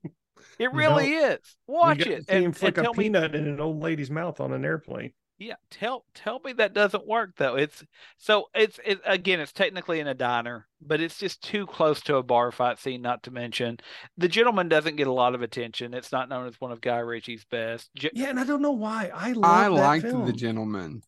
[0.60, 1.38] It really is.
[1.66, 4.52] Watch it and, flick and a tell me peanut in an old lady's mouth on
[4.52, 5.12] an airplane.
[5.40, 7.54] Yeah, tell tell me that doesn't work though.
[7.54, 7.84] It's
[8.16, 9.38] so it's it again.
[9.38, 13.02] It's technically in a diner, but it's just too close to a bar fight scene.
[13.02, 13.78] Not to mention,
[14.16, 15.94] the gentlemen doesn't get a lot of attention.
[15.94, 17.88] It's not known as one of Guy Ritchie's best.
[17.96, 19.12] Ge- Yeah, and I don't know why.
[19.14, 20.26] I love I that liked film.
[20.26, 21.02] the gentlemen.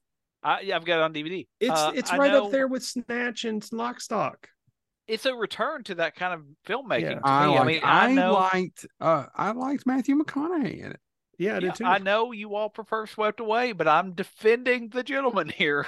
[0.45, 1.47] I, yeah, I've got it on DVD.
[1.59, 4.49] It's Uh, it's right know up there with Snatch and Lock Stock.
[5.09, 7.01] It's a return to that kind of filmmaking.
[7.01, 7.15] Yeah.
[7.19, 7.53] to I, me.
[7.55, 8.33] liked, I mean, I, I know.
[8.35, 11.01] liked uh I liked Matthew McConaughey in it.
[11.41, 11.85] Yeah, I Yeah, did too.
[11.87, 15.87] I know you all prefer Swept Away, but I'm defending the gentlemen here,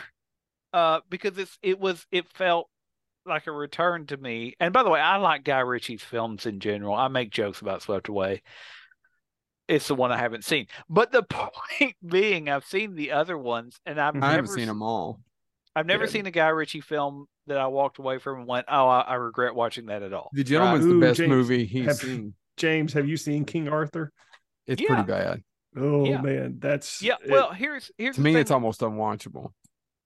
[0.73, 2.69] uh, because it's it was it felt
[3.27, 4.55] like a return to me.
[4.59, 6.95] And by the way, I like Guy Ritchie's films in general.
[6.95, 8.43] I make jokes about Swept Away.
[9.69, 13.79] It's the one I haven't seen, but the point being, I've seen the other ones,
[13.87, 15.21] and I've I haven't seen them all.
[15.77, 16.11] I've never Yeah.
[16.11, 19.15] seen a Guy Ritchie film that I walked away from and went, "Oh, I, I
[19.15, 22.35] regret watching that at all." The gentlemen's Ooh, the best James, movie he's have- seen.
[22.57, 24.13] James, have you seen King Arthur?
[24.67, 24.89] It's Yeah.
[24.89, 25.43] pretty bad.
[25.77, 26.21] Oh Yeah.
[26.21, 28.41] man, that's Yeah, it- well, here's here's To the me, thing.
[28.43, 29.53] it's almost unwatchable.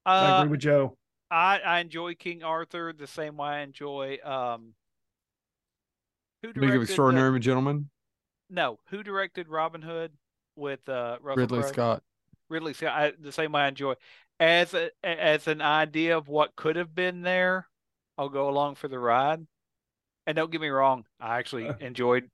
[0.04, 0.96] I Uh, agree with Joe.
[1.30, 4.74] I I enjoy King Arthur the same way I enjoy um
[6.42, 7.90] Who League of directed Extraordinary Gentlemen.
[8.48, 10.12] The, no, who directed Robin Hood
[10.54, 11.72] with uh, Russell Ridley Crowe?
[11.72, 12.02] Scott.
[12.48, 12.92] Ridley Scott.
[12.92, 13.94] I, the same way I enjoy
[14.38, 17.68] as a, as an idea of what could have been there.
[18.18, 19.46] I'll go along for the ride.
[20.28, 21.74] And don't get me wrong, I actually Uh.
[21.80, 22.30] enjoyed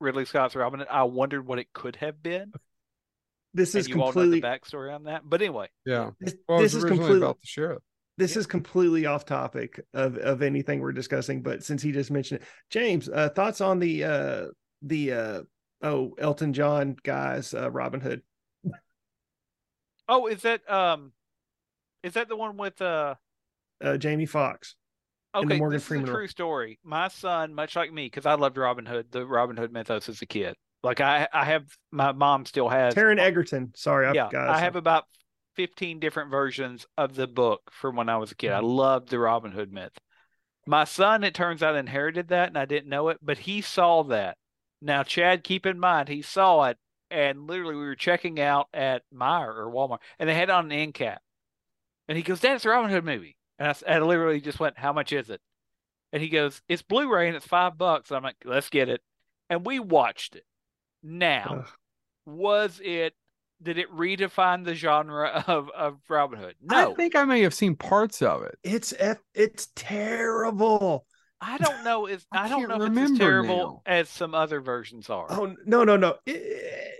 [0.00, 0.88] Ridley Scott's Robin Hood.
[0.90, 2.52] I wondered what it could have been.
[3.54, 5.22] This And is you all know completely the backstory on that.
[5.24, 6.10] But anyway, Yeah.
[6.20, 7.82] this, Well, this is completely about the sheriff.
[8.18, 8.40] this Yeah.
[8.40, 12.48] is completely off topic of of anything we're discussing but since he just mentioned it
[12.70, 14.46] james uh thoughts on the uh
[14.82, 15.42] the uh
[15.82, 18.22] oh elton john guys uh robin hood
[20.08, 21.12] oh, is that um,
[22.02, 23.14] is that the one with uh?
[23.82, 24.87] uh Jamie Foxx And the
[25.34, 26.20] Okay, Morgan this Freeman is a role.
[26.20, 26.78] true story.
[26.82, 30.22] My son, much like me, because I loved Robin Hood, the Robin Hood mythos as
[30.22, 30.54] a kid.
[30.82, 32.94] Like I, I have my mom still has.
[32.94, 33.72] Taron Egerton.
[33.74, 34.28] Sorry, I yeah.
[34.32, 35.04] I have about
[35.56, 38.52] fifteen different versions of the book from when I was a kid.
[38.52, 38.66] I mm-hmm.
[38.66, 39.96] loved the Robin Hood myth.
[40.66, 44.04] My son, it turns out, inherited that, and I didn't know it, but he saw
[44.04, 44.36] that.
[44.82, 46.76] Now, Chad, keep in mind, he saw it,
[47.10, 50.72] and literally, we were checking out at Meijer or Walmart, and they had on an
[50.72, 51.22] end cap,
[52.06, 54.78] and he goes, "That's a Robin Hood movie," and I, s- I literally just went,
[54.78, 55.40] "How much is it?"
[56.12, 59.02] And he goes, "It's Blu-ray and it's five bucks." I'm like, "Let's get it,"
[59.50, 60.44] and we watched it.
[61.02, 61.68] Now, Ugh.
[62.26, 63.14] was it?
[63.62, 66.54] Did it redefine the genre of of Robin Hood?
[66.62, 68.58] No, I think I may have seen parts of it.
[68.62, 68.94] It's
[69.34, 71.06] it's terrible.
[71.40, 72.06] I don't know.
[72.06, 73.92] Is I I, don't know if it's as terrible now.
[73.92, 75.26] as some other versions are.
[75.30, 76.16] Oh no no no!
[76.26, 76.97] It-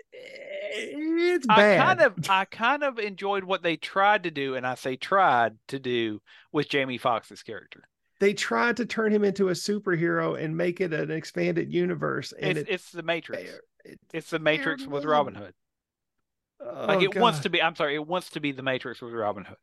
[0.70, 1.80] it's I bad.
[1.86, 5.56] kind of I kind of enjoyed what they tried to do, and I say tried
[5.68, 6.20] to do
[6.52, 7.84] with Jamie Foxx's character.
[8.20, 12.58] They tried to turn him into a superhero and make it an expanded universe, and
[12.58, 13.50] It's it, it's the Matrix.
[13.84, 15.10] it- It's the Matrix with terrible.
[15.12, 15.54] Robin Hood.
[16.60, 17.62] oh, Like it wants to be.
[17.62, 19.56] I'm sorry, it wants to be the Matrix with Robin Hood.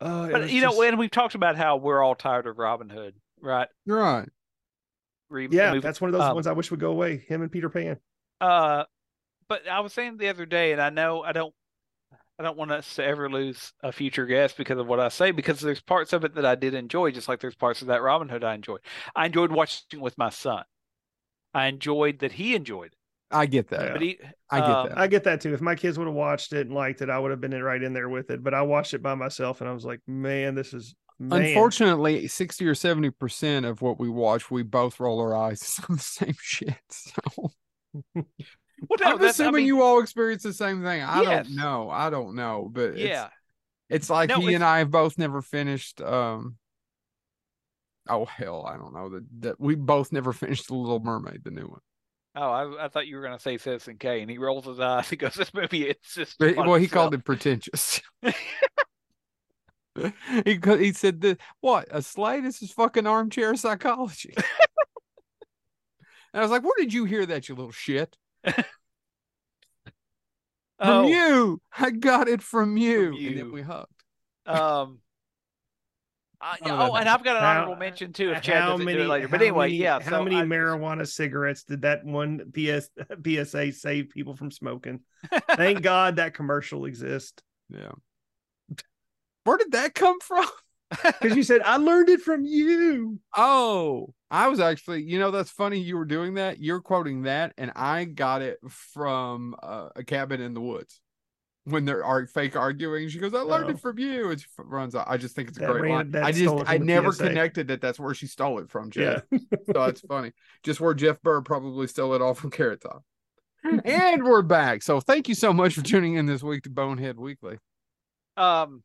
[0.00, 2.58] Oh, But was you know, just- and we've talked about how we're all tired of
[2.58, 3.68] Robin Hood, right?
[3.86, 4.28] Right.
[5.28, 7.18] Re- yeah, movie- that's one of those um, ones I wish would go away.
[7.18, 7.98] Him and Peter Pan.
[8.40, 8.84] Uh,
[9.48, 11.54] but I was saying the other day, and I know I don't,
[12.38, 15.30] I don't want us to ever lose a future guest because of what I say,
[15.30, 18.02] because there's parts of it that I did enjoy, just like there's parts of that
[18.02, 18.80] Robin Hood I enjoyed.
[19.14, 20.64] I enjoyed watching with my son.
[21.52, 22.98] I enjoyed that he enjoyed it,
[23.34, 23.92] I get that.
[23.92, 24.18] But he,
[24.50, 24.98] I get um, that.
[24.98, 25.52] I get that too.
[25.52, 27.82] If my kids would have watched it and liked it, I would have been right
[27.82, 28.42] in there with it.
[28.42, 31.42] But I watched it by myself, and I was like, man, this is man.
[31.42, 36.02] Unfortunately, 60 or 70% of what we watch, we both roll our eyes on the
[36.02, 36.76] same shit.
[36.90, 37.52] So
[38.88, 41.02] well, no, I'm that's, I assuming mean, you all experience the same thing.
[41.02, 41.46] I Yes.
[41.46, 41.90] don't know.
[41.90, 42.68] I don't know.
[42.72, 43.26] But yeah,
[43.88, 46.00] it's, it's like No, he it's- and I have both never finished.
[46.00, 46.56] Um,
[48.08, 48.66] oh, hell.
[48.66, 49.08] I don't know.
[49.10, 51.80] That, that we both never finished The Little Mermaid, the new one.
[52.36, 54.80] Oh, I, I thought you were going to say Citizen Kane, and he rolls his
[54.80, 55.08] eyes.
[55.08, 58.00] He goes, "This movie, it's just." But, well, he itself." called it pretentious.
[60.44, 62.40] he he said that what a slay.
[62.40, 64.34] This is fucking armchair psychology.
[64.36, 64.44] and
[66.34, 68.16] I was like, "Where did you hear that, you little shit?"
[70.78, 71.60] From Oh, you.
[71.78, 73.08] I got it from you.
[73.08, 73.34] And you.
[73.36, 73.88] then we hugged.
[74.46, 74.98] Um.
[76.40, 78.32] I, None oh, and I've got an How- honorable mention too.
[78.32, 78.98] If Chad how doesn't many?
[78.98, 79.98] do it later, but anyway, many- yeah.
[80.00, 82.90] How so many I- marijuana cigarettes did that one PS,
[83.46, 85.00] PSA save people from smoking?
[85.52, 87.42] Thank God that commercial exists.
[87.70, 87.92] Yeah.
[89.44, 90.46] Where did that come from?
[91.02, 93.18] Because you said I learned it from you.
[93.36, 96.58] Oh, I was actually, you know, that's funny you were doing that.
[96.60, 101.00] You're quoting that, and I got it from uh, a cabin in the woods
[101.64, 103.08] when they're are fake arguing.
[103.08, 103.70] She goes, "I learned Oh.
[103.70, 105.06] it from you." And she runs out.
[105.08, 106.24] I just think it's a That great ran- line.
[106.24, 107.28] I just I never PSA.
[107.28, 109.20] connected that that's where she stole it from, Yeah.
[109.30, 109.40] Jeff.
[109.72, 110.32] so it's funny.
[110.62, 113.04] Just where Jeff Burr probably stole it all from Carrot Top.
[113.84, 114.82] and we're back.
[114.82, 117.58] So thank you so much for tuning in this week to Bonehead Weekly.
[118.36, 118.82] um.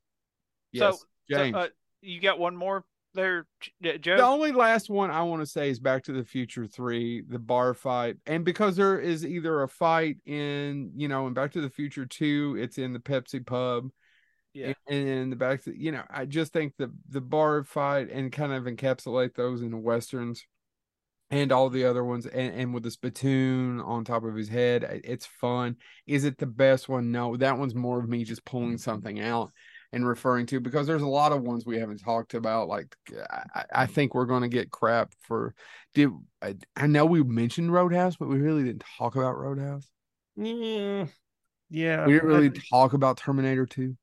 [0.72, 1.06] Yes, So,
[1.36, 1.54] James.
[1.56, 1.68] so uh,
[2.02, 3.48] you got one more there,
[3.82, 7.24] J- The only last one I want to say is Back to the Future 3,
[7.28, 8.18] the bar fight.
[8.26, 12.06] And because there is either a fight in, you know, in Back to the Future
[12.06, 13.90] 2, it's in the Pepsi pub.
[14.54, 14.74] Yeah.
[14.88, 18.32] And in the back, to, you know, I just think the the bar fight and
[18.32, 20.44] kind of encapsulate those in the westerns
[21.30, 25.02] and all the other ones and, and with the spittoon on top of his head,
[25.04, 25.78] it's fun.
[26.08, 27.12] Is it the best one?
[27.12, 29.52] No, that one's more of me just pulling something out
[29.92, 32.68] and referring to because there's a lot of ones we haven't talked about.
[32.68, 32.96] Like
[33.54, 35.54] I, I think we're going to get crap for.
[35.94, 36.12] Did
[36.42, 39.88] I, I know we mentioned Roadhouse, but we really didn't talk about Roadhouse.
[40.36, 41.08] Yeah.
[41.70, 42.06] Yeah.
[42.06, 43.96] We didn't really I- talk about Terminator Two.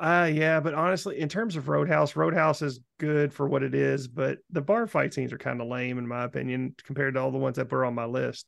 [0.00, 4.08] Uh yeah, but honestly, in terms of Roadhouse, Roadhouse is good for what it is,
[4.08, 7.30] but the bar fight scenes are kind of lame in my opinion compared to all
[7.30, 8.46] the ones that were on my list.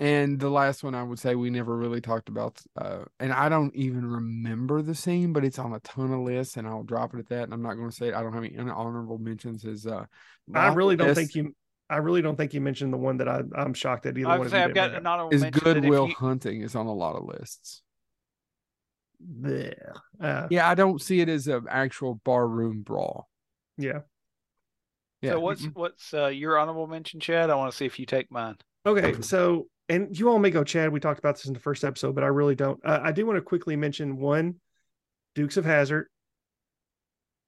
[0.00, 3.50] And the last one I would say we never really talked about, uh, and I
[3.50, 7.12] don't even remember the scene, but it's on a ton of lists, and I'll drop
[7.14, 7.44] it at that.
[7.44, 8.14] And I'm not going to say it.
[8.14, 9.64] I don't have any honorable mentions.
[9.66, 10.06] Is uh,
[10.54, 11.54] I really don't Lawless- think you
[11.90, 14.30] I really don't think you mentioned the one that I, I'm shocked at either I
[14.30, 16.62] one would of say you I've got didn't an honorable Is mention Goodwill you- Hunting
[16.62, 17.82] is on a lot of lists.
[19.22, 19.74] Bleh.
[20.20, 23.28] Uh, Yeah, I don't see it as an actual barroom brawl.
[23.76, 24.00] yeah.
[25.20, 25.32] Yeah.
[25.32, 27.50] So what's what's uh, your honorable mention, Chad?
[27.50, 28.56] I want to see if you take mine.
[28.86, 30.92] Okay, so and you all may go, Chad.
[30.92, 32.80] We talked about this in the first episode, but I really don't.
[32.84, 34.56] Uh, I do want to quickly mention one,
[35.34, 36.06] Dukes of Hazzard.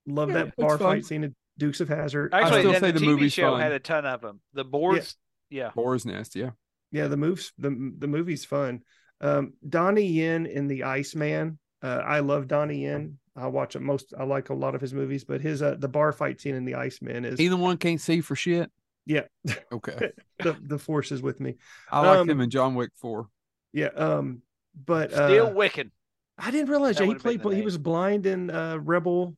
[0.06, 0.96] Love Yeah, that bar fun.
[0.96, 2.34] fight scene at Dukes of Hazzard.
[2.34, 3.60] Actually, still say the, the TV movie's show fun.
[3.60, 4.40] had a ton of them.
[4.52, 5.16] The boards,
[5.48, 5.70] yeah.
[5.74, 6.34] Boar's Nest?
[6.34, 6.50] Yeah.
[6.90, 8.80] yeah, the moves, the the movie's fun.
[9.20, 11.58] Um, Donnie Yen in the Iceman.
[11.80, 13.18] Uh, I love Donnie Yen.
[13.36, 14.12] I watch it most.
[14.18, 16.64] I like a lot of his movies, but his uh, the bar fight scene in
[16.64, 18.70] the Iceman is Either one can't see for shit.
[19.06, 19.24] Yeah.
[19.72, 20.12] Okay.
[20.38, 21.56] the the force is with me.
[21.90, 23.26] I like Um, him in John Wick 4.
[23.72, 23.86] Yeah.
[23.96, 24.42] Um.
[24.86, 25.90] But uh, Still Wiccan.
[26.38, 27.56] I didn't realize That yeah, he played.
[27.56, 29.36] He was blind in uh, Rebel,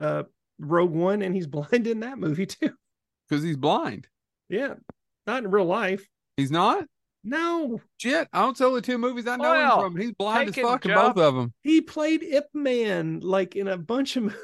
[0.00, 0.22] uh,
[0.58, 2.70] Rogue One, and he's blind in that movie too.
[3.28, 4.06] Because he's blind.
[4.48, 4.74] Yeah,
[5.26, 6.06] not in real life.
[6.36, 6.84] He's not?
[7.22, 8.28] No, Shit.
[8.32, 10.00] I don't tell the two movies I know Well, him from.
[10.00, 11.52] He's blind as fuck in both of them.
[11.62, 14.22] he played Ip Man like in a bunch of.
[14.24, 14.38] movies.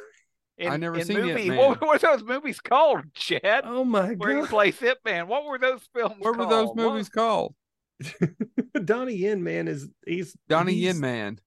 [0.59, 1.59] In, I never in seen Ip movie, Man.
[1.59, 3.65] What were those movies called, Chad?
[3.67, 4.19] Oh my god!
[4.19, 5.29] Where he god, plays Hit Man.
[5.29, 6.51] What were those films What were called?
[6.51, 7.55] those What- movies called?
[8.85, 11.41] Donnie Yen man is he's Donnie he's- Yin Man.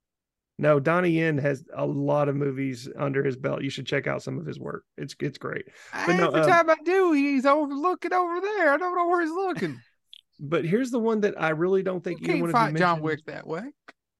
[0.61, 3.61] No, Donnie Yen has a lot of movies under his belt.
[3.61, 4.83] You should check out some of his work.
[4.97, 5.65] It's it's great.
[6.05, 8.73] But no, Every um, time I do, he's over looking over there.
[8.73, 9.79] I don't know where he's looking.
[10.37, 12.75] But here's the one that I really don't think You either can't one of fight
[12.75, 13.61] John Wick that way.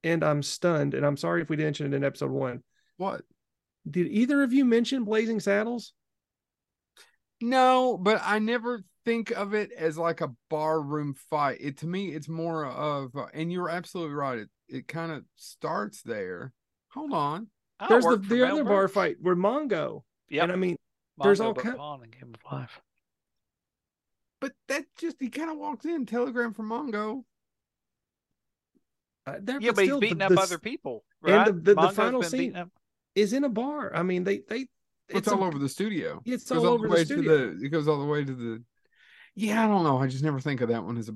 [0.04, 0.94] and I'm stunned.
[0.94, 2.64] And I'm sorry if we didn't mention it in episode one.
[2.98, 3.22] What?
[3.90, 5.94] Did either of you mention Blazing Saddles?
[7.42, 11.58] No, but I never think of it as like a barroom fight.
[11.62, 14.40] It to me, it's more of, uh, and you're absolutely right.
[14.40, 16.54] It it kind of starts there.
[16.94, 17.48] Hold on,
[17.80, 20.04] I There's the, the other bar fight where Mongo.
[20.30, 20.44] Yep.
[20.44, 20.76] And I mean,
[21.24, 22.82] there's all but kind- Vaughn in Game of Life.
[24.42, 27.24] but that just he kind of walks in telegram from Mongo.
[29.26, 31.04] uh, there, Yeah, but he's still, beating the- up the other s- people.
[31.24, 31.46] and Right?
[31.48, 32.70] the- the- the final scene- up-
[33.16, 33.96] is in a bar.
[33.96, 34.68] I mean, they they
[35.10, 36.22] It's, a- all over the studio.
[36.26, 37.38] It's It goes all over the way studio.
[37.52, 38.64] To the, it goes all the way to the.
[39.36, 39.98] Yeah, I don't know.
[40.00, 41.14] I just never think of that one as a.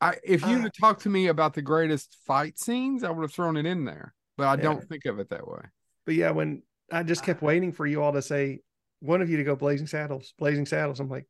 [0.00, 3.22] I if you'd Uh, have talked to me about the greatest fight scenes, I would
[3.22, 4.14] have thrown it in there.
[4.36, 4.62] But I Yeah.
[4.62, 5.60] don't think of it that way.
[6.04, 7.46] But yeah, when I just kept Ah.
[7.46, 8.60] waiting for you all to say
[9.00, 11.00] one of you to go Blazing Saddles, Blazing Saddles.
[11.00, 11.26] I'm like,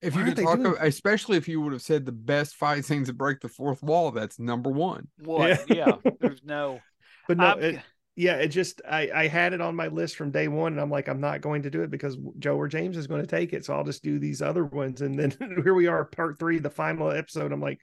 [0.00, 3.06] If you could talk, of, especially if you would have said the best fight scenes
[3.06, 5.08] that break the fourth wall, that's number one.
[5.18, 5.68] What?
[5.68, 5.98] Yeah.
[6.04, 6.10] Yeah.
[6.20, 6.80] There's no.
[7.28, 7.80] but no, it,
[8.16, 10.90] yeah, it just I I had it on my list from day one, and I'm
[10.90, 13.52] like, I'm not going to do it because Joe or James is going to take
[13.52, 15.32] it, so I'll just do these other ones, and then
[15.64, 17.52] here we are, part three, the final episode.
[17.52, 17.80] I'm like,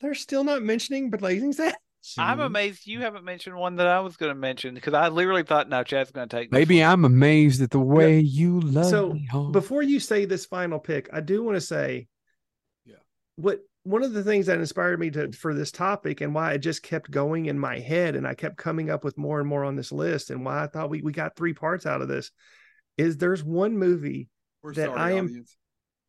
[0.00, 1.76] they're still not mentioning Blazing Saddles.
[2.18, 2.40] I'm mm-hmm.
[2.42, 5.70] amazed you haven't mentioned one that I was going to mention because I literally thought,
[5.70, 6.50] no, Chad's going to take.
[6.50, 6.90] this Maybe one.
[6.90, 9.26] I'm amazed at the way you love So, me.
[9.30, 9.52] home.
[9.52, 12.08] before you say this final pick, I do want to say,
[12.84, 12.96] Yeah.
[13.36, 16.58] what one of the things that inspired me to for this topic and why it
[16.58, 19.64] just kept going in my head and I kept coming up with more and more
[19.64, 22.30] on this list and why I thought we we got three parts out of this
[22.96, 24.28] is there's one movie
[24.62, 25.56] We're that sorry, I am- audience.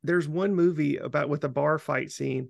[0.04, 2.50] there's one movie about with a bar fight scene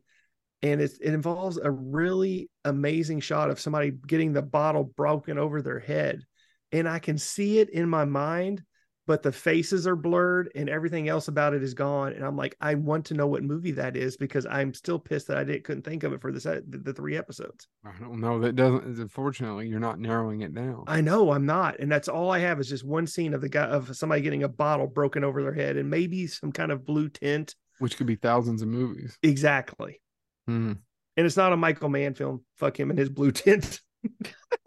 [0.61, 5.61] and it's, it involves a really amazing shot of somebody getting the bottle broken over
[5.61, 6.23] their head
[6.71, 8.63] and i can see it in my mind
[9.07, 12.55] but the faces are blurred and everything else about it is gone and i'm like
[12.61, 15.63] i want to know what movie that is because i'm still pissed that i didn't
[15.63, 18.39] couldn't think of it for this the, the three episodes I don't know.
[18.39, 18.83] That doesn't.
[18.99, 20.83] Unfortunately, you're not narrowing it down.
[20.87, 23.49] i know i'm not and that's all i have is just one scene of the
[23.49, 26.85] guy of somebody getting a bottle broken over their head and maybe some kind of
[26.85, 29.17] blue tint which could be thousands of movies.
[29.23, 29.99] exactly
[30.47, 30.73] Hmm.
[31.17, 32.43] and it's not a Michael Mann film.
[32.57, 33.81] Fuck him and his blue tint.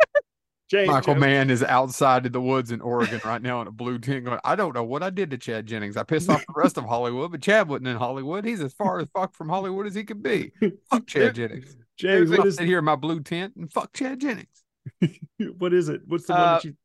[0.70, 1.20] James, Michael Joe.
[1.20, 4.38] Mann is outside in the woods in Oregon right now in a blue tent going,
[4.44, 5.96] I don't know what I did to Chad Jennings.
[5.96, 8.44] I pissed off the rest of Hollywood, but Chad wasn't in Hollywood.
[8.44, 10.52] He's as far as fuck from Hollywood as he could be.
[10.90, 11.74] Fuck Chad Jennings.
[11.96, 14.62] James, I'm what is sit here in my blue tent and fuck Chad Jennings.
[15.58, 16.02] what is it?
[16.06, 16.76] What's the one Uh, that you?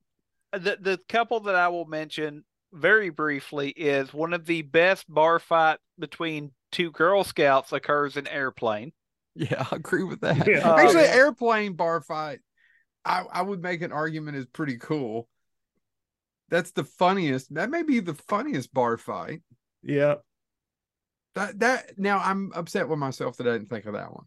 [0.53, 5.39] the the couple that I will mention very briefly is one of the best bar
[5.39, 8.93] fight between two Girl Scouts occurs in Airplane.
[9.35, 10.47] Yeah, I agree with that.
[10.47, 10.69] Yeah.
[10.69, 11.15] Uh, Actually, yeah.
[11.15, 12.39] airplane bar fight,
[13.05, 15.27] I, I would make an argument is pretty cool.
[16.49, 17.53] That's the funniest.
[17.55, 19.41] That may be the funniest bar fight.
[19.83, 20.15] Yeah,
[21.35, 24.25] That that now I'm upset with myself that I didn't think of that one.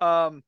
[0.00, 0.42] Um,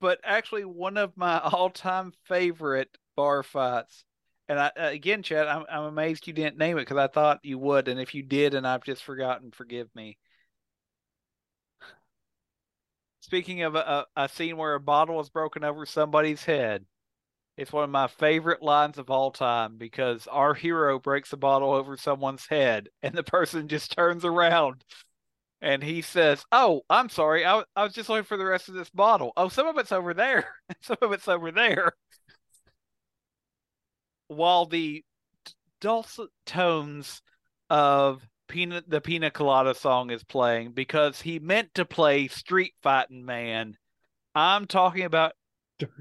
[0.00, 4.04] but actually, one of my all-time favorite bar fights,
[4.48, 7.40] and I uh, again, Chad, I'm I'm amazed you didn't name it because I thought
[7.44, 10.18] you would, and if you did, and I've just forgotten, forgive me.
[13.22, 16.84] Speaking of a, a, scene where a bottle is broken over somebody's head,
[17.56, 21.72] It's one of my favorite lines of all time because our hero breaks a bottle
[21.72, 24.84] over someone's head and the person just turns around
[25.62, 27.46] and he says, Oh, I'm sorry.
[27.46, 29.32] I, I was just looking for the rest of this bottle.
[29.36, 30.48] Oh, some of it's over there.
[30.82, 31.92] some of it's over there.
[34.26, 35.04] While the
[35.80, 37.22] dulcet tones
[37.70, 43.24] of Pina, the Pina Colada song is playing because he meant to play Street Fighting
[43.24, 43.78] Man.
[44.34, 45.32] I'm talking about,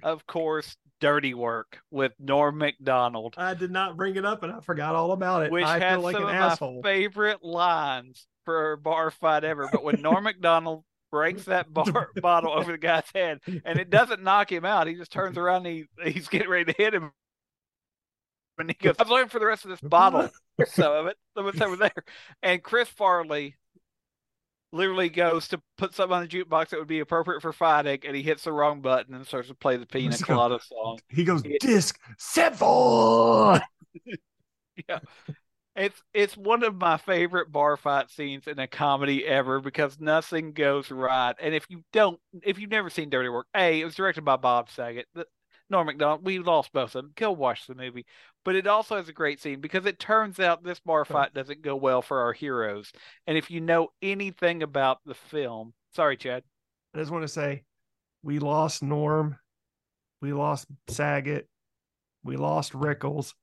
[0.04, 3.36] of course, Dirty Work with Norm Macdonald.
[3.38, 5.52] I did not bring it up and I forgot all about it.
[5.52, 6.82] Which I has feel like some an of asshole.
[6.84, 9.70] my favorite lines for a bar fight ever.
[9.72, 14.24] But when Norm Macdonald breaks that bar bottle over the guy's head and it doesn't
[14.24, 17.12] knock him out, he just turns around and he, he's getting ready to hit him.
[18.58, 20.30] And he goes, I'm looking for the rest of this bottle.
[20.68, 22.04] Some of it, some of it's over there.
[22.44, 23.56] And Chris Farley
[24.74, 28.16] literally goes to put something on the jukebox that would be appropriate for fighting, and
[28.16, 30.18] he hits the wrong button and starts to play the Pina.
[30.18, 31.00] Colada song.
[31.10, 33.62] He goes, disc seven.
[34.88, 35.00] Yeah.
[35.76, 40.54] It's it's one of my favorite bar fight scenes in a comedy ever because nothing
[40.54, 41.36] goes right.
[41.40, 44.38] And if you don't, if you've never seen Dirty Work, a it was directed by
[44.38, 45.08] Bob Saget.
[45.14, 45.26] The,
[45.70, 47.14] Norm Macdonald, we lost both of them.
[47.16, 48.06] Go watch the movie.
[48.44, 51.62] But it also has a great scene because it turns out this bar fight doesn't
[51.62, 52.92] go well for our heroes.
[53.28, 56.44] And if you know anything about the film, sorry, Chad.
[56.96, 57.64] I just want to say,
[58.24, 59.38] we lost Norm,
[60.22, 61.48] we lost Saget,
[62.24, 63.34] we lost Rickles,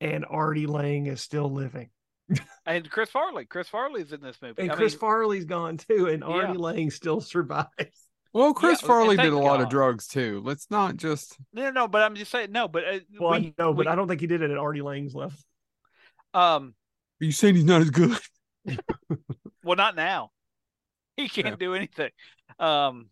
[0.00, 1.90] and Artie Lange is still living.
[2.66, 3.46] And Chris Farley.
[3.46, 4.60] Chris Farley's in this movie.
[4.60, 6.58] And I Chris mean, Farley's gone too, and Artie Yeah.
[6.58, 8.07] Lange still survives.
[8.38, 10.42] Well, Chris and Farley did thank a lot of drugs too.
[10.44, 11.36] Let's not just.
[11.52, 13.86] no, no, no, but I'm just saying, no, but uh, Well, I we, know, but
[13.86, 15.36] we- I don't think he did it at Artie Lange's level.
[16.34, 16.74] um,
[17.20, 18.16] Are you saying he's not as good?
[19.64, 20.30] Well, not now.
[21.16, 21.56] He can't Yeah.
[21.56, 22.10] do anything.
[22.58, 23.10] Um,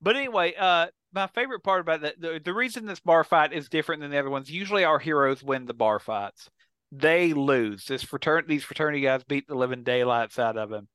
[0.00, 3.68] but anyway, uh, my favorite part about that, the, the reason this bar fight is
[3.68, 6.48] different than the other ones, usually our heroes win the bar fights.
[6.92, 7.86] They lose.
[7.86, 10.86] This fraternity, these fraternity guys beat the living daylights out of him.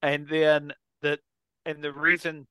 [0.00, 1.18] And then the,
[1.66, 2.46] and the reason,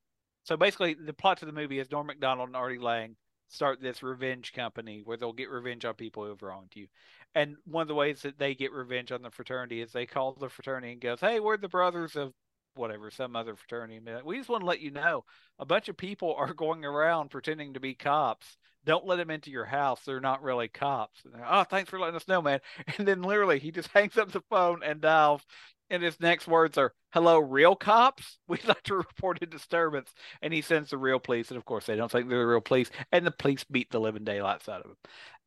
[0.49, 3.15] so basically the plot to the movie is Norm Macdonald and Artie Lange
[3.49, 6.87] start this revenge company where they'll get revenge on people who have wronged you.
[7.35, 10.33] And one of the ways that they get revenge on the fraternity is they call
[10.33, 12.33] the fraternity and goes, "Hey, we're the brothers of
[12.73, 13.99] whatever, some other fraternity.
[14.23, 15.23] We just want to let you know
[15.59, 18.57] a bunch of people are going around pretending to be cops.
[18.85, 20.01] Don't let them into your house.
[20.03, 22.59] They're not really cops." Oh, thanks for letting us know, man.
[22.97, 25.45] And then literally he just hangs up the phone and dials.
[25.89, 28.37] And his next words are, "Hello, real cops.
[28.47, 31.85] We'd like to report a disturbance." And he sends the real police, and of course
[31.85, 32.91] they don't think they're the real police.
[33.11, 34.97] And the police beat the living daylights out of him.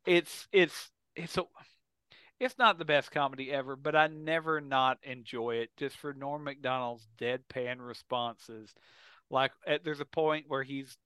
[0.06, 1.44] It's it's it's a
[2.40, 6.44] it's not the best comedy ever, but I never not enjoy it just for Norm
[6.44, 8.74] Macdonald's deadpan responses.
[9.30, 10.96] Like at, there's a point where he's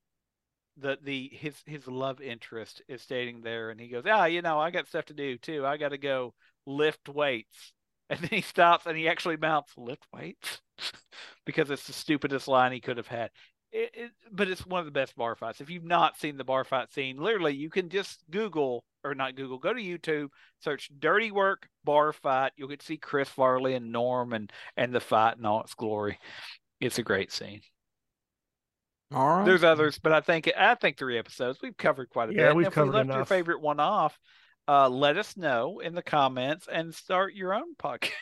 [0.79, 4.61] the the his his love interest is standing there and he goes, "Ah, you know,
[4.61, 5.67] I got stuff to do too.
[5.67, 6.35] I got to go
[6.67, 7.75] lift weights."
[8.09, 10.61] And then he stops and he actually mounts lift weights
[11.45, 13.31] because it's the stupidest line he could have had.
[13.73, 15.61] It, it, but it's one of the best bar fights.
[15.61, 19.35] If you've not seen the bar fight scene, literally you can just Google or not
[19.35, 20.29] Google, go to YouTube,
[20.61, 24.95] search "Dirty Work Bar Fight." You'll get to see Chris Farley and Norm and and
[24.95, 26.19] the fight in all its glory.
[26.81, 27.61] It's a great scene.
[29.13, 29.45] All right.
[29.45, 32.57] There's others, but I think I think three episodes we've covered quite a Yeah, bit.
[32.57, 34.19] we've if covered we left your favorite one off,
[34.69, 38.11] uh, let us know in the comments and start your own podcast.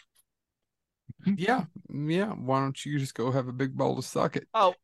[1.36, 2.32] yeah, yeah.
[2.32, 4.46] Why don't you just go have a big bowl to suck it?
[4.52, 4.74] Oh,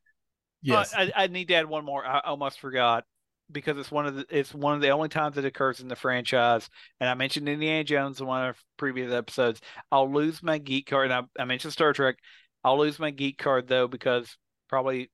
[0.63, 0.95] Yes.
[0.95, 2.05] Uh, I, I need to add one more.
[2.05, 3.05] I almost forgot
[3.51, 5.97] because it's one of the it's one of the only times it occurs in the
[5.97, 6.69] franchise.
[7.01, 9.61] And I mentioned Indiana Jones in one of previous episodes.
[9.91, 11.11] I'll lose my geek card.
[11.11, 12.17] And I, I mentioned Star Trek.
[12.63, 14.37] I'll lose my geek card though because
[14.69, 15.11] probably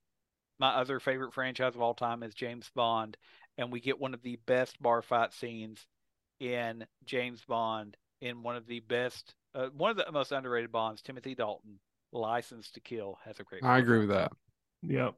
[0.58, 3.16] my other favorite franchise of all time is James Bond,
[3.58, 5.86] and we get one of the best bar fight scenes
[6.40, 11.02] in James Bond in one of the best, uh, one of the most underrated Bonds.
[11.02, 11.78] Timothy Dalton,
[12.12, 13.64] License to Kill, has a great.
[13.64, 14.32] I agree with that.
[14.82, 15.14] yep.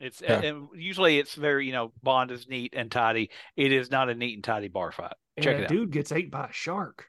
[0.00, 0.40] It's Yeah.
[0.40, 3.30] and usually it's very you know Bond is neat and tidy.
[3.56, 5.14] It is not a neat and tidy bar fight.
[5.36, 5.70] And Check that it out.
[5.70, 7.08] dude gets ate by a shark.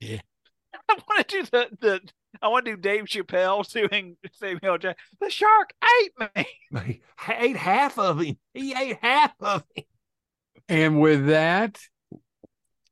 [0.00, 0.20] Yeah.
[0.88, 2.00] I want to do the the
[2.42, 4.78] I want to do Dave Chappelle doing Samuel L.
[4.78, 5.16] Jackson.
[5.20, 5.70] The shark
[6.02, 6.46] ate me.
[7.26, 8.36] He ate half of him.
[8.52, 9.84] He ate half of him.
[10.68, 11.78] And with that,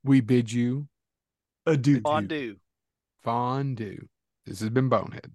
[0.04, 0.88] we bid you
[1.66, 2.00] Adieu.
[2.00, 2.56] Fondue.
[3.22, 4.08] fondue.
[4.46, 5.32] This has been Bonehead.